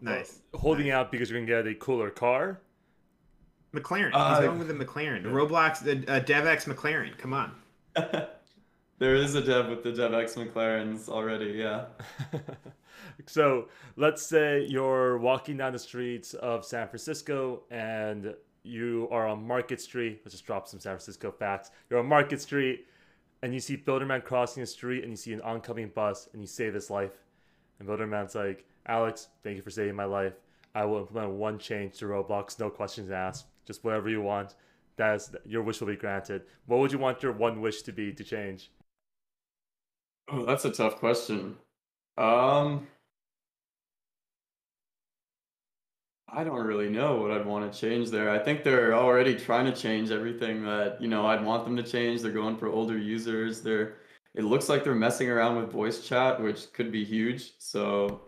Nice. 0.00 0.40
Holding 0.54 0.90
out 0.90 1.10
because 1.10 1.30
you're 1.30 1.40
gonna 1.40 1.62
get 1.62 1.70
a 1.70 1.74
cooler 1.74 2.10
car. 2.10 2.60
McLaren. 3.74 4.10
Uh, 4.14 4.40
He's 4.40 4.46
going 4.46 4.58
with 4.58 4.70
a 4.70 4.74
McLaren. 4.74 5.22
The 5.22 5.28
Roblox, 5.28 5.82
the 5.82 5.92
uh, 6.10 6.20
DevEx 6.20 6.64
McLaren. 6.72 7.16
Come 7.18 7.34
on. 7.34 7.52
there 8.98 9.14
is 9.14 9.34
a 9.34 9.42
dev 9.42 9.68
with 9.68 9.82
the 9.82 9.92
DevEx 9.92 10.36
McLarens 10.36 11.08
already, 11.08 11.52
yeah. 11.52 11.86
so 13.26 13.68
let's 13.96 14.22
say 14.22 14.64
you're 14.68 15.18
walking 15.18 15.56
down 15.58 15.72
the 15.72 15.78
streets 15.78 16.34
of 16.34 16.64
San 16.64 16.88
Francisco 16.88 17.64
and 17.70 18.34
you 18.62 19.08
are 19.10 19.26
on 19.26 19.46
Market 19.46 19.80
Street. 19.80 20.20
Let's 20.24 20.34
just 20.34 20.46
drop 20.46 20.68
some 20.68 20.80
San 20.80 20.92
Francisco 20.92 21.30
facts. 21.30 21.70
You're 21.90 22.00
on 22.00 22.06
Market 22.06 22.40
Street 22.40 22.86
and 23.42 23.52
you 23.54 23.60
see 23.60 23.76
Builderman 23.76 24.24
crossing 24.24 24.62
the 24.62 24.66
street 24.66 25.02
and 25.02 25.12
you 25.12 25.16
see 25.16 25.32
an 25.32 25.40
oncoming 25.42 25.88
bus 25.94 26.28
and 26.32 26.42
you 26.42 26.48
save 26.48 26.74
his 26.74 26.90
life. 26.90 27.12
And 27.78 27.88
Builderman's 27.88 28.34
like, 28.34 28.64
Alex, 28.88 29.28
thank 29.42 29.56
you 29.56 29.62
for 29.62 29.70
saving 29.70 29.94
my 29.94 30.04
life. 30.04 30.34
I 30.74 30.84
will 30.84 31.00
implement 31.00 31.32
one 31.32 31.58
change 31.58 31.98
to 31.98 32.06
Roblox, 32.06 32.58
no 32.58 32.70
questions 32.70 33.10
asked. 33.10 33.46
Just 33.66 33.84
whatever 33.84 34.08
you 34.08 34.22
want. 34.22 34.54
That 34.96 35.16
is, 35.16 35.30
your 35.44 35.62
wish 35.62 35.80
will 35.80 35.88
be 35.88 35.96
granted. 35.96 36.42
What 36.66 36.80
would 36.80 36.90
you 36.90 36.98
want 36.98 37.22
your 37.22 37.32
one 37.32 37.60
wish 37.60 37.82
to 37.82 37.92
be 37.92 38.12
to 38.12 38.24
change? 38.24 38.70
Oh, 40.30 40.44
that's 40.44 40.64
a 40.64 40.70
tough 40.70 40.96
question. 40.96 41.56
Um, 42.16 42.86
I 46.28 46.44
don't 46.44 46.66
really 46.66 46.90
know 46.90 47.16
what 47.16 47.30
I'd 47.30 47.46
want 47.46 47.72
to 47.72 47.78
change 47.78 48.10
there. 48.10 48.30
I 48.30 48.38
think 48.38 48.62
they're 48.62 48.94
already 48.94 49.34
trying 49.34 49.66
to 49.66 49.72
change 49.72 50.10
everything 50.10 50.64
that, 50.64 51.00
you 51.00 51.08
know, 51.08 51.26
I'd 51.26 51.44
want 51.44 51.64
them 51.64 51.76
to 51.76 51.82
change. 51.82 52.20
They're 52.20 52.32
going 52.32 52.56
for 52.56 52.68
older 52.68 52.98
users. 52.98 53.62
They're 53.62 53.96
it 54.34 54.44
looks 54.44 54.68
like 54.68 54.84
they're 54.84 54.94
messing 54.94 55.30
around 55.30 55.56
with 55.56 55.72
voice 55.72 56.06
chat, 56.06 56.40
which 56.40 56.72
could 56.72 56.92
be 56.92 57.04
huge. 57.04 57.54
So 57.58 58.20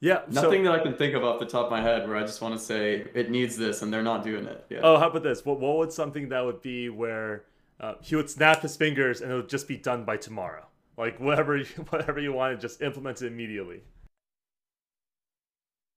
Yeah. 0.00 0.22
so- 0.30 0.42
nothing 0.42 0.64
that 0.64 0.72
I 0.72 0.80
can 0.80 0.94
think 0.96 1.14
of 1.14 1.24
off 1.24 1.40
the 1.40 1.46
top 1.46 1.66
of 1.66 1.70
my 1.70 1.80
head 1.80 2.06
where 2.06 2.16
I 2.16 2.22
just 2.22 2.40
want 2.40 2.54
to 2.54 2.60
say 2.60 3.06
it 3.14 3.30
needs 3.30 3.56
this 3.56 3.82
and 3.82 3.92
they're 3.92 4.02
not 4.02 4.22
doing 4.22 4.44
it. 4.46 4.64
Yeah. 4.68 4.80
Oh, 4.82 4.98
how 4.98 5.08
about 5.08 5.22
this? 5.22 5.44
What 5.44 5.60
what 5.60 5.76
would 5.78 5.92
something 5.92 6.28
that 6.28 6.44
would 6.44 6.60
be 6.62 6.88
where 6.88 7.44
uh, 7.80 7.94
he 8.00 8.16
would 8.16 8.30
snap 8.30 8.62
his 8.62 8.76
fingers 8.76 9.20
and 9.20 9.32
it 9.32 9.34
would 9.34 9.48
just 9.48 9.66
be 9.68 9.76
done 9.76 10.04
by 10.04 10.16
tomorrow? 10.16 10.66
Like 10.96 11.18
whatever 11.18 11.56
you, 11.56 11.64
whatever 11.90 12.20
you 12.20 12.32
want, 12.32 12.60
just 12.60 12.82
implement 12.82 13.22
it 13.22 13.26
immediately. 13.26 13.82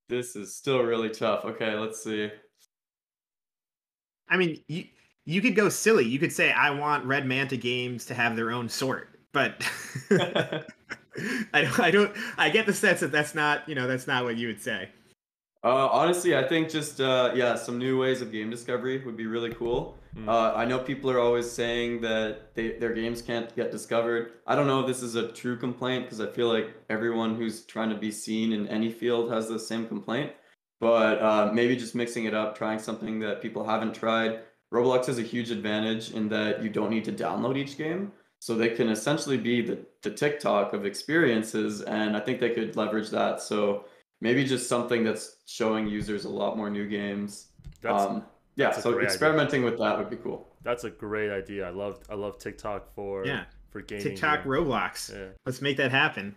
This 0.09 0.35
is 0.35 0.55
still 0.55 0.83
really 0.83 1.09
tough. 1.09 1.43
Okay, 1.43 1.75
let's 1.75 2.01
see. 2.01 2.31
I 4.29 4.37
mean, 4.37 4.61
you 4.67 4.85
you 5.25 5.41
could 5.41 5.55
go 5.55 5.67
silly. 5.69 6.05
You 6.05 6.19
could 6.19 6.31
say, 6.31 6.51
"I 6.51 6.71
want 6.71 7.05
Red 7.05 7.25
Manta 7.25 7.57
games 7.57 8.05
to 8.05 8.13
have 8.13 8.35
their 8.35 8.51
own 8.51 8.69
sort," 8.69 9.19
but 9.33 9.61
I 11.53 11.61
don't. 11.61 11.79
I 11.79 11.91
don't. 11.91 12.15
I 12.37 12.49
get 12.49 12.65
the 12.65 12.73
sense 12.73 12.99
that 13.01 13.11
that's 13.11 13.35
not. 13.35 13.67
You 13.67 13.75
know, 13.75 13.87
that's 13.87 14.07
not 14.07 14.23
what 14.23 14.37
you 14.37 14.47
would 14.47 14.61
say. 14.61 14.89
Uh, 15.63 15.89
honestly, 15.91 16.37
I 16.37 16.47
think 16.47 16.69
just 16.69 17.01
uh, 17.01 17.31
yeah, 17.35 17.55
some 17.55 17.77
new 17.77 17.99
ways 17.99 18.21
of 18.21 18.31
game 18.31 18.49
discovery 18.49 19.03
would 19.03 19.17
be 19.17 19.25
really 19.25 19.53
cool. 19.53 19.97
Mm. 20.15 20.29
Uh, 20.29 20.55
I 20.55 20.65
know 20.65 20.79
people 20.79 21.09
are 21.09 21.19
always 21.19 21.51
saying 21.51 22.01
that 22.01 22.53
they, 22.55 22.77
their 22.77 22.93
games 22.93 23.21
can't 23.21 23.53
get 23.55 23.71
discovered. 23.71 24.31
I 24.45 24.55
don't 24.55 24.67
know 24.67 24.81
if 24.81 24.87
this 24.87 25.01
is 25.01 25.15
a 25.15 25.31
true 25.31 25.57
complaint 25.57 26.05
because 26.05 26.21
I 26.21 26.27
feel 26.27 26.47
like 26.47 26.75
everyone 26.89 27.35
who's 27.35 27.65
trying 27.65 27.89
to 27.89 27.97
be 27.97 28.11
seen 28.11 28.53
in 28.53 28.67
any 28.67 28.91
field 28.91 29.31
has 29.31 29.47
the 29.47 29.59
same 29.59 29.87
complaint. 29.87 30.31
But 30.79 31.21
uh, 31.21 31.51
maybe 31.53 31.75
just 31.75 31.95
mixing 31.95 32.25
it 32.25 32.35
up, 32.35 32.55
trying 32.55 32.79
something 32.79 33.19
that 33.19 33.41
people 33.41 33.63
haven't 33.65 33.95
tried. 33.95 34.41
Roblox 34.71 35.07
has 35.07 35.17
a 35.17 35.23
huge 35.23 35.49
advantage 35.49 36.11
in 36.11 36.29
that 36.29 36.61
you 36.61 36.69
don't 36.69 36.91
need 36.91 37.05
to 37.05 37.11
download 37.11 37.57
each 37.57 37.77
game. 37.77 38.11
So 38.47 38.55
they 38.55 38.69
can 38.69 38.87
essentially 38.87 39.35
be 39.35 39.61
the, 39.61 39.77
the 40.03 40.09
TikTok 40.09 40.71
of 40.71 40.85
experiences. 40.85 41.81
And 41.81 42.15
I 42.15 42.21
think 42.21 42.39
they 42.39 42.51
could 42.51 42.77
leverage 42.77 43.09
that. 43.09 43.41
So 43.41 43.83
maybe 44.21 44.45
just 44.45 44.69
something 44.69 45.03
that's 45.03 45.35
showing 45.47 45.85
users 45.85 46.23
a 46.23 46.29
lot 46.29 46.55
more 46.55 46.69
new 46.69 46.87
games. 46.87 47.47
That's, 47.81 48.03
um, 48.05 48.23
yeah, 48.55 48.67
that's 48.67 48.77
a 48.77 48.81
so 48.83 48.93
great 48.93 49.07
idea. 49.07 49.13
experimenting 49.15 49.63
with 49.65 49.77
that 49.79 49.97
would 49.97 50.09
be 50.09 50.15
cool. 50.15 50.47
That's 50.63 50.85
a 50.85 50.89
great 50.89 51.29
idea. 51.29 51.67
I 51.67 51.71
love 51.71 51.99
I 52.09 52.15
love 52.15 52.39
TikTok 52.39 52.95
for 52.95 53.25
Yeah. 53.25 53.43
for 53.69 53.81
gaming. 53.81 54.05
TikTok 54.05 54.43
here. 54.43 54.51
Roblox. 54.53 55.13
Yeah. 55.13 55.25
Let's 55.45 55.61
make 55.61 55.75
that 55.75 55.91
happen. 55.91 56.33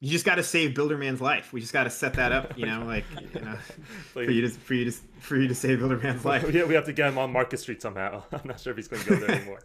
You 0.00 0.10
just 0.10 0.26
got 0.26 0.34
to 0.34 0.42
save 0.42 0.74
Builderman's 0.74 1.22
life. 1.22 1.54
We 1.54 1.60
just 1.60 1.72
got 1.72 1.84
to 1.84 1.90
set 1.90 2.14
that 2.14 2.30
up, 2.30 2.58
you 2.58 2.66
know, 2.66 2.84
like 2.84 3.04
you 3.34 3.40
know, 3.40 3.56
for 4.12 4.22
you 4.22 4.42
to 4.42 4.50
for 4.50 4.74
you 4.74 4.90
to 4.90 4.96
for 5.20 5.36
you 5.36 5.48
to 5.48 5.54
save 5.54 5.78
Builderman's 5.78 6.24
life. 6.24 6.52
yeah, 6.52 6.64
we 6.64 6.74
have 6.74 6.84
to 6.84 6.92
get 6.92 7.08
him 7.08 7.18
on 7.18 7.32
Market 7.32 7.60
Street 7.60 7.80
somehow. 7.80 8.22
I'm 8.32 8.42
not 8.44 8.60
sure 8.60 8.72
if 8.72 8.76
he's 8.76 8.88
going 8.88 9.02
to 9.02 9.08
go 9.08 9.16
there 9.16 9.36
anymore. 9.36 9.60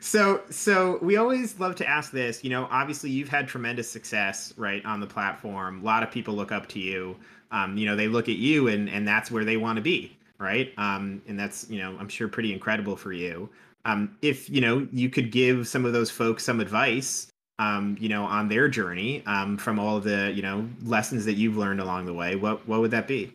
so 0.00 0.40
so 0.48 0.98
we 1.02 1.16
always 1.16 1.60
love 1.60 1.74
to 1.76 1.86
ask 1.86 2.10
this 2.10 2.42
you 2.42 2.48
know 2.48 2.66
obviously 2.70 3.10
you've 3.10 3.28
had 3.28 3.46
tremendous 3.46 3.90
success 3.90 4.54
right 4.56 4.84
on 4.86 5.00
the 5.00 5.06
platform 5.06 5.82
a 5.82 5.84
lot 5.84 6.02
of 6.02 6.10
people 6.10 6.34
look 6.34 6.50
up 6.50 6.66
to 6.68 6.80
you 6.80 7.14
um, 7.52 7.76
you 7.76 7.84
know 7.84 7.94
they 7.94 8.08
look 8.08 8.28
at 8.28 8.36
you 8.36 8.68
and 8.68 8.88
and 8.88 9.06
that's 9.06 9.30
where 9.30 9.44
they 9.44 9.58
want 9.58 9.76
to 9.76 9.82
be 9.82 10.16
right 10.38 10.72
um, 10.78 11.20
and 11.28 11.38
that's 11.38 11.68
you 11.68 11.78
know 11.78 11.94
i'm 11.98 12.08
sure 12.08 12.28
pretty 12.28 12.50
incredible 12.52 12.96
for 12.96 13.12
you 13.12 13.48
um, 13.84 14.16
if 14.22 14.48
you 14.48 14.62
know 14.62 14.88
you 14.90 15.10
could 15.10 15.30
give 15.30 15.68
some 15.68 15.84
of 15.84 15.92
those 15.92 16.10
folks 16.10 16.44
some 16.44 16.60
advice 16.60 17.30
um, 17.58 17.96
you 18.00 18.08
know 18.08 18.24
on 18.24 18.48
their 18.48 18.68
journey 18.68 19.22
um, 19.26 19.56
from 19.56 19.78
all 19.78 19.96
of 19.96 20.04
the 20.04 20.32
you 20.34 20.42
know 20.42 20.68
lessons 20.84 21.24
that 21.24 21.34
you've 21.34 21.56
learned 21.56 21.80
along 21.80 22.06
the 22.06 22.14
way 22.14 22.36
what 22.36 22.66
what 22.68 22.80
would 22.80 22.90
that 22.90 23.06
be 23.06 23.32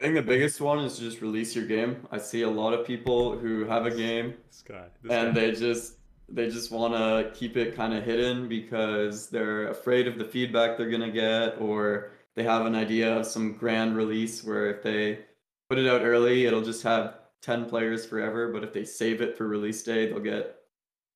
I 0.00 0.04
think 0.06 0.16
the 0.16 0.22
biggest 0.22 0.60
one 0.60 0.80
is 0.80 0.98
just 0.98 1.20
release 1.20 1.54
your 1.54 1.64
game. 1.64 2.08
I 2.10 2.18
see 2.18 2.42
a 2.42 2.50
lot 2.50 2.72
of 2.74 2.84
people 2.84 3.38
who 3.38 3.64
have 3.66 3.86
a 3.86 3.90
game 3.90 4.34
This 4.48 4.64
guy. 4.66 4.86
This 5.00 5.12
and 5.12 5.32
guy. 5.32 5.40
they 5.40 5.52
just 5.52 5.94
they 6.28 6.48
just 6.50 6.72
want 6.72 6.94
to 6.94 7.30
keep 7.38 7.56
it 7.56 7.76
kind 7.76 7.94
of 7.94 8.02
hidden 8.04 8.48
because 8.48 9.28
they're 9.28 9.68
afraid 9.68 10.08
of 10.08 10.18
the 10.18 10.24
feedback 10.24 10.76
they're 10.76 10.90
going 10.90 11.02
to 11.02 11.12
get 11.12 11.60
or 11.60 12.10
they 12.34 12.42
have 12.42 12.66
an 12.66 12.74
idea 12.74 13.16
of 13.16 13.26
some 13.26 13.52
grand 13.52 13.96
release 13.96 14.42
where 14.42 14.70
if 14.70 14.82
they 14.82 15.20
put 15.68 15.78
it 15.78 15.86
out 15.86 16.02
early 16.02 16.46
it'll 16.46 16.62
just 16.62 16.82
have 16.82 17.18
10 17.42 17.66
players 17.66 18.06
forever 18.06 18.48
but 18.52 18.64
if 18.64 18.72
they 18.72 18.84
save 18.84 19.20
it 19.20 19.36
for 19.36 19.46
release 19.46 19.82
day 19.82 20.06
they'll 20.06 20.20
get 20.20 20.56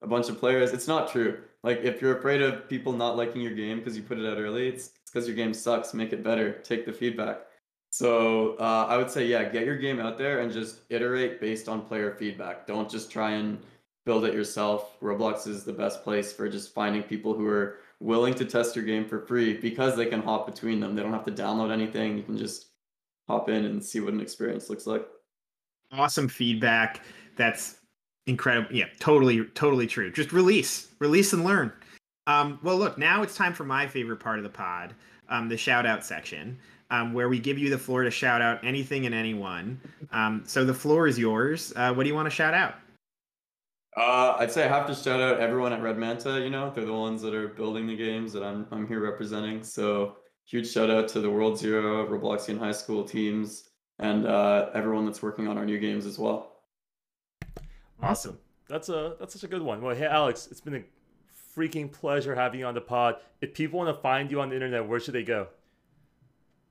a 0.02 0.06
bunch 0.06 0.28
of 0.28 0.38
players 0.38 0.72
it's 0.72 0.88
not 0.88 1.10
true 1.10 1.38
like 1.62 1.80
if 1.82 2.00
you're 2.00 2.18
afraid 2.18 2.42
of 2.42 2.68
people 2.68 2.92
not 2.92 3.16
liking 3.16 3.40
your 3.40 3.54
game 3.54 3.78
because 3.78 3.96
you 3.96 4.02
put 4.02 4.18
it 4.18 4.30
out 4.30 4.38
early 4.38 4.68
it's 4.68 4.90
because 5.06 5.26
your 5.26 5.36
game 5.36 5.54
sucks 5.54 5.94
make 5.94 6.12
it 6.12 6.22
better 6.22 6.52
take 6.62 6.84
the 6.84 6.92
feedback 6.92 7.40
so 7.96 8.56
uh, 8.58 8.86
I 8.90 8.98
would 8.98 9.10
say, 9.10 9.26
yeah, 9.26 9.44
get 9.44 9.64
your 9.64 9.78
game 9.78 10.00
out 10.00 10.18
there 10.18 10.40
and 10.40 10.52
just 10.52 10.80
iterate 10.90 11.40
based 11.40 11.66
on 11.66 11.80
player 11.80 12.14
feedback. 12.18 12.66
Don't 12.66 12.90
just 12.90 13.10
try 13.10 13.30
and 13.30 13.58
build 14.04 14.26
it 14.26 14.34
yourself. 14.34 15.00
Roblox 15.00 15.46
is 15.46 15.64
the 15.64 15.72
best 15.72 16.04
place 16.04 16.30
for 16.30 16.46
just 16.46 16.74
finding 16.74 17.02
people 17.02 17.32
who 17.32 17.46
are 17.46 17.78
willing 18.00 18.34
to 18.34 18.44
test 18.44 18.76
your 18.76 18.84
game 18.84 19.06
for 19.06 19.20
free 19.20 19.56
because 19.56 19.96
they 19.96 20.04
can 20.04 20.20
hop 20.20 20.44
between 20.46 20.78
them. 20.78 20.94
They 20.94 21.02
don't 21.02 21.12
have 21.14 21.24
to 21.24 21.32
download 21.32 21.72
anything. 21.72 22.18
You 22.18 22.22
can 22.22 22.36
just 22.36 22.66
hop 23.28 23.48
in 23.48 23.64
and 23.64 23.82
see 23.82 24.00
what 24.00 24.12
an 24.12 24.20
experience 24.20 24.68
looks 24.68 24.86
like. 24.86 25.06
awesome 25.90 26.28
feedback 26.28 27.02
that's 27.34 27.76
incredible 28.26 28.74
yeah 28.74 28.86
totally 28.98 29.44
totally 29.54 29.86
true 29.86 30.10
just 30.10 30.32
release 30.32 30.88
release 30.98 31.32
and 31.32 31.44
learn 31.44 31.72
um, 32.26 32.58
well 32.62 32.76
look 32.76 32.98
now 32.98 33.22
it's 33.22 33.36
time 33.36 33.52
for 33.54 33.64
my 33.64 33.86
favorite 33.86 34.18
part 34.18 34.38
of 34.38 34.42
the 34.42 34.50
pod 34.50 34.94
um, 35.28 35.48
the 35.48 35.56
shout 35.56 35.86
out 35.86 36.04
section 36.04 36.58
um, 36.90 37.12
where 37.12 37.28
we 37.28 37.38
give 37.38 37.58
you 37.58 37.68
the 37.70 37.78
floor 37.78 38.02
to 38.02 38.10
shout 38.10 38.40
out 38.42 38.64
anything 38.64 39.06
and 39.06 39.14
anyone 39.14 39.80
um, 40.12 40.42
so 40.46 40.64
the 40.64 40.74
floor 40.74 41.06
is 41.06 41.18
yours 41.18 41.72
uh, 41.76 41.92
what 41.92 42.02
do 42.04 42.08
you 42.08 42.14
want 42.14 42.26
to 42.26 42.34
shout 42.34 42.54
out 42.54 42.74
Uh, 43.96 44.36
I'd 44.38 44.52
say 44.52 44.64
I 44.64 44.68
have 44.68 44.86
to 44.88 44.94
shout 44.94 45.20
out 45.22 45.40
everyone 45.40 45.72
at 45.72 45.80
Red 45.80 45.96
Manta. 45.96 46.38
You 46.40 46.50
know, 46.50 46.70
they're 46.70 46.84
the 46.84 46.92
ones 46.92 47.22
that 47.22 47.32
are 47.34 47.48
building 47.48 47.86
the 47.86 47.96
games 47.96 48.30
that 48.34 48.42
I'm 48.42 48.66
I'm 48.70 48.86
here 48.86 49.00
representing. 49.00 49.64
So 49.64 50.16
huge 50.44 50.70
shout 50.70 50.90
out 50.90 51.08
to 51.08 51.20
the 51.20 51.30
World 51.30 51.58
Zero, 51.58 52.06
Robloxian 52.06 52.58
High 52.58 52.72
School 52.76 53.04
teams, 53.04 53.70
and 53.98 54.26
uh, 54.26 54.68
everyone 54.74 55.06
that's 55.06 55.22
working 55.22 55.48
on 55.48 55.56
our 55.56 55.64
new 55.64 55.78
games 55.78 56.04
as 56.04 56.18
well. 56.18 56.55
Awesome. 58.02 58.38
That's 58.68 58.88
a 58.88 59.16
that's 59.18 59.34
such 59.34 59.44
a 59.44 59.48
good 59.48 59.62
one. 59.62 59.80
Well, 59.82 59.94
hey 59.94 60.06
Alex, 60.06 60.48
it's 60.50 60.60
been 60.60 60.74
a 60.74 60.84
freaking 61.56 61.90
pleasure 61.90 62.34
having 62.34 62.60
you 62.60 62.66
on 62.66 62.74
the 62.74 62.80
pod. 62.80 63.16
If 63.40 63.54
people 63.54 63.78
want 63.78 63.94
to 63.94 64.00
find 64.00 64.30
you 64.30 64.40
on 64.40 64.48
the 64.48 64.54
internet, 64.54 64.86
where 64.86 65.00
should 65.00 65.14
they 65.14 65.22
go? 65.22 65.48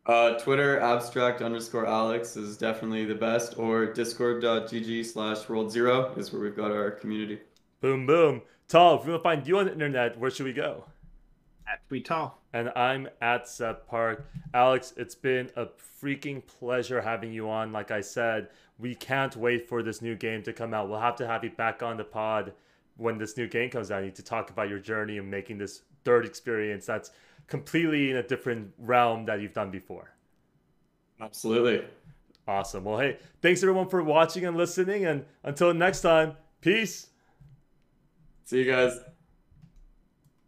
Uh, 0.06 0.38
Twitter 0.38 0.80
abstract 0.80 1.42
underscore 1.42 1.88
Alex 1.88 2.38
is 2.38 2.58
definitely 2.58 3.06
the 3.06 3.16
best, 3.16 3.58
or 3.58 3.88
discord.gg 3.88 5.04
slash 5.06 5.50
world 5.50 5.72
zero 5.72 6.14
is 6.16 6.32
where 6.32 6.42
we've 6.42 6.56
got 6.56 6.72
our 6.72 6.92
community. 6.92 7.40
Boom 7.82 8.06
boom. 8.06 8.44
Tal, 8.68 9.00
if 9.00 9.06
we 9.06 9.12
want 9.12 9.22
to 9.22 9.24
find 9.24 9.48
you 9.48 9.58
on 9.58 9.66
the 9.66 9.72
internet, 9.72 10.20
where 10.20 10.30
should 10.30 10.46
we 10.46 10.54
go? 10.54 10.86
At 11.72 11.88
tweet 11.88 12.06
tall 12.06 12.42
And 12.54 12.72
I'm 12.76 13.10
at 13.22 13.48
Seth 13.48 13.88
Park. 13.88 14.30
Alex, 14.54 14.94
it's 14.98 15.16
been 15.16 15.50
a 15.56 15.68
freaking 16.02 16.46
pleasure 16.46 17.02
having 17.02 17.32
you 17.32 17.50
on. 17.50 17.72
Like 17.72 17.92
I 17.92 18.02
said, 18.02 18.50
we 18.78 18.96
can't 18.96 19.36
wait 19.36 19.68
for 19.68 19.82
this 19.82 20.02
new 20.02 20.16
game 20.16 20.44
to 20.44 20.54
come 20.54 20.74
out. 20.74 20.90
We'll 20.90 21.00
have 21.00 21.16
to 21.18 21.28
have 21.28 21.44
you 21.44 21.52
back 21.52 21.82
on 21.82 21.98
the 21.98 22.04
pod 22.04 22.54
when 22.98 23.18
this 23.18 23.38
new 23.38 23.48
game 23.48 23.70
comes 23.70 23.92
out. 23.92 24.00
You 24.00 24.06
need 24.06 24.16
to 24.16 24.24
talk 24.24 24.50
about 24.50 24.70
your 24.70 24.80
journey 24.80 25.18
and 25.18 25.30
making 25.30 25.58
this 25.58 25.84
third 26.04 26.26
experience 26.26 26.86
that's 26.86 27.12
completely 27.48 28.12
in 28.12 28.18
a 28.18 28.24
different 28.24 28.74
realm 28.78 29.26
that 29.26 29.42
you've 29.42 29.54
done 29.54 29.72
before. 29.72 30.12
Absolutely. 31.20 31.86
Awesome. 32.48 32.84
Well, 32.84 33.00
hey, 33.00 33.18
thanks 33.42 33.64
everyone 33.64 33.90
for 33.90 34.04
watching 34.04 34.46
and 34.46 34.56
listening. 34.56 35.06
And 35.06 35.26
until 35.44 35.74
next 35.74 36.02
time, 36.02 36.34
peace. 36.62 37.08
See 38.44 38.60
you 38.60 38.72
guys. 38.72 39.00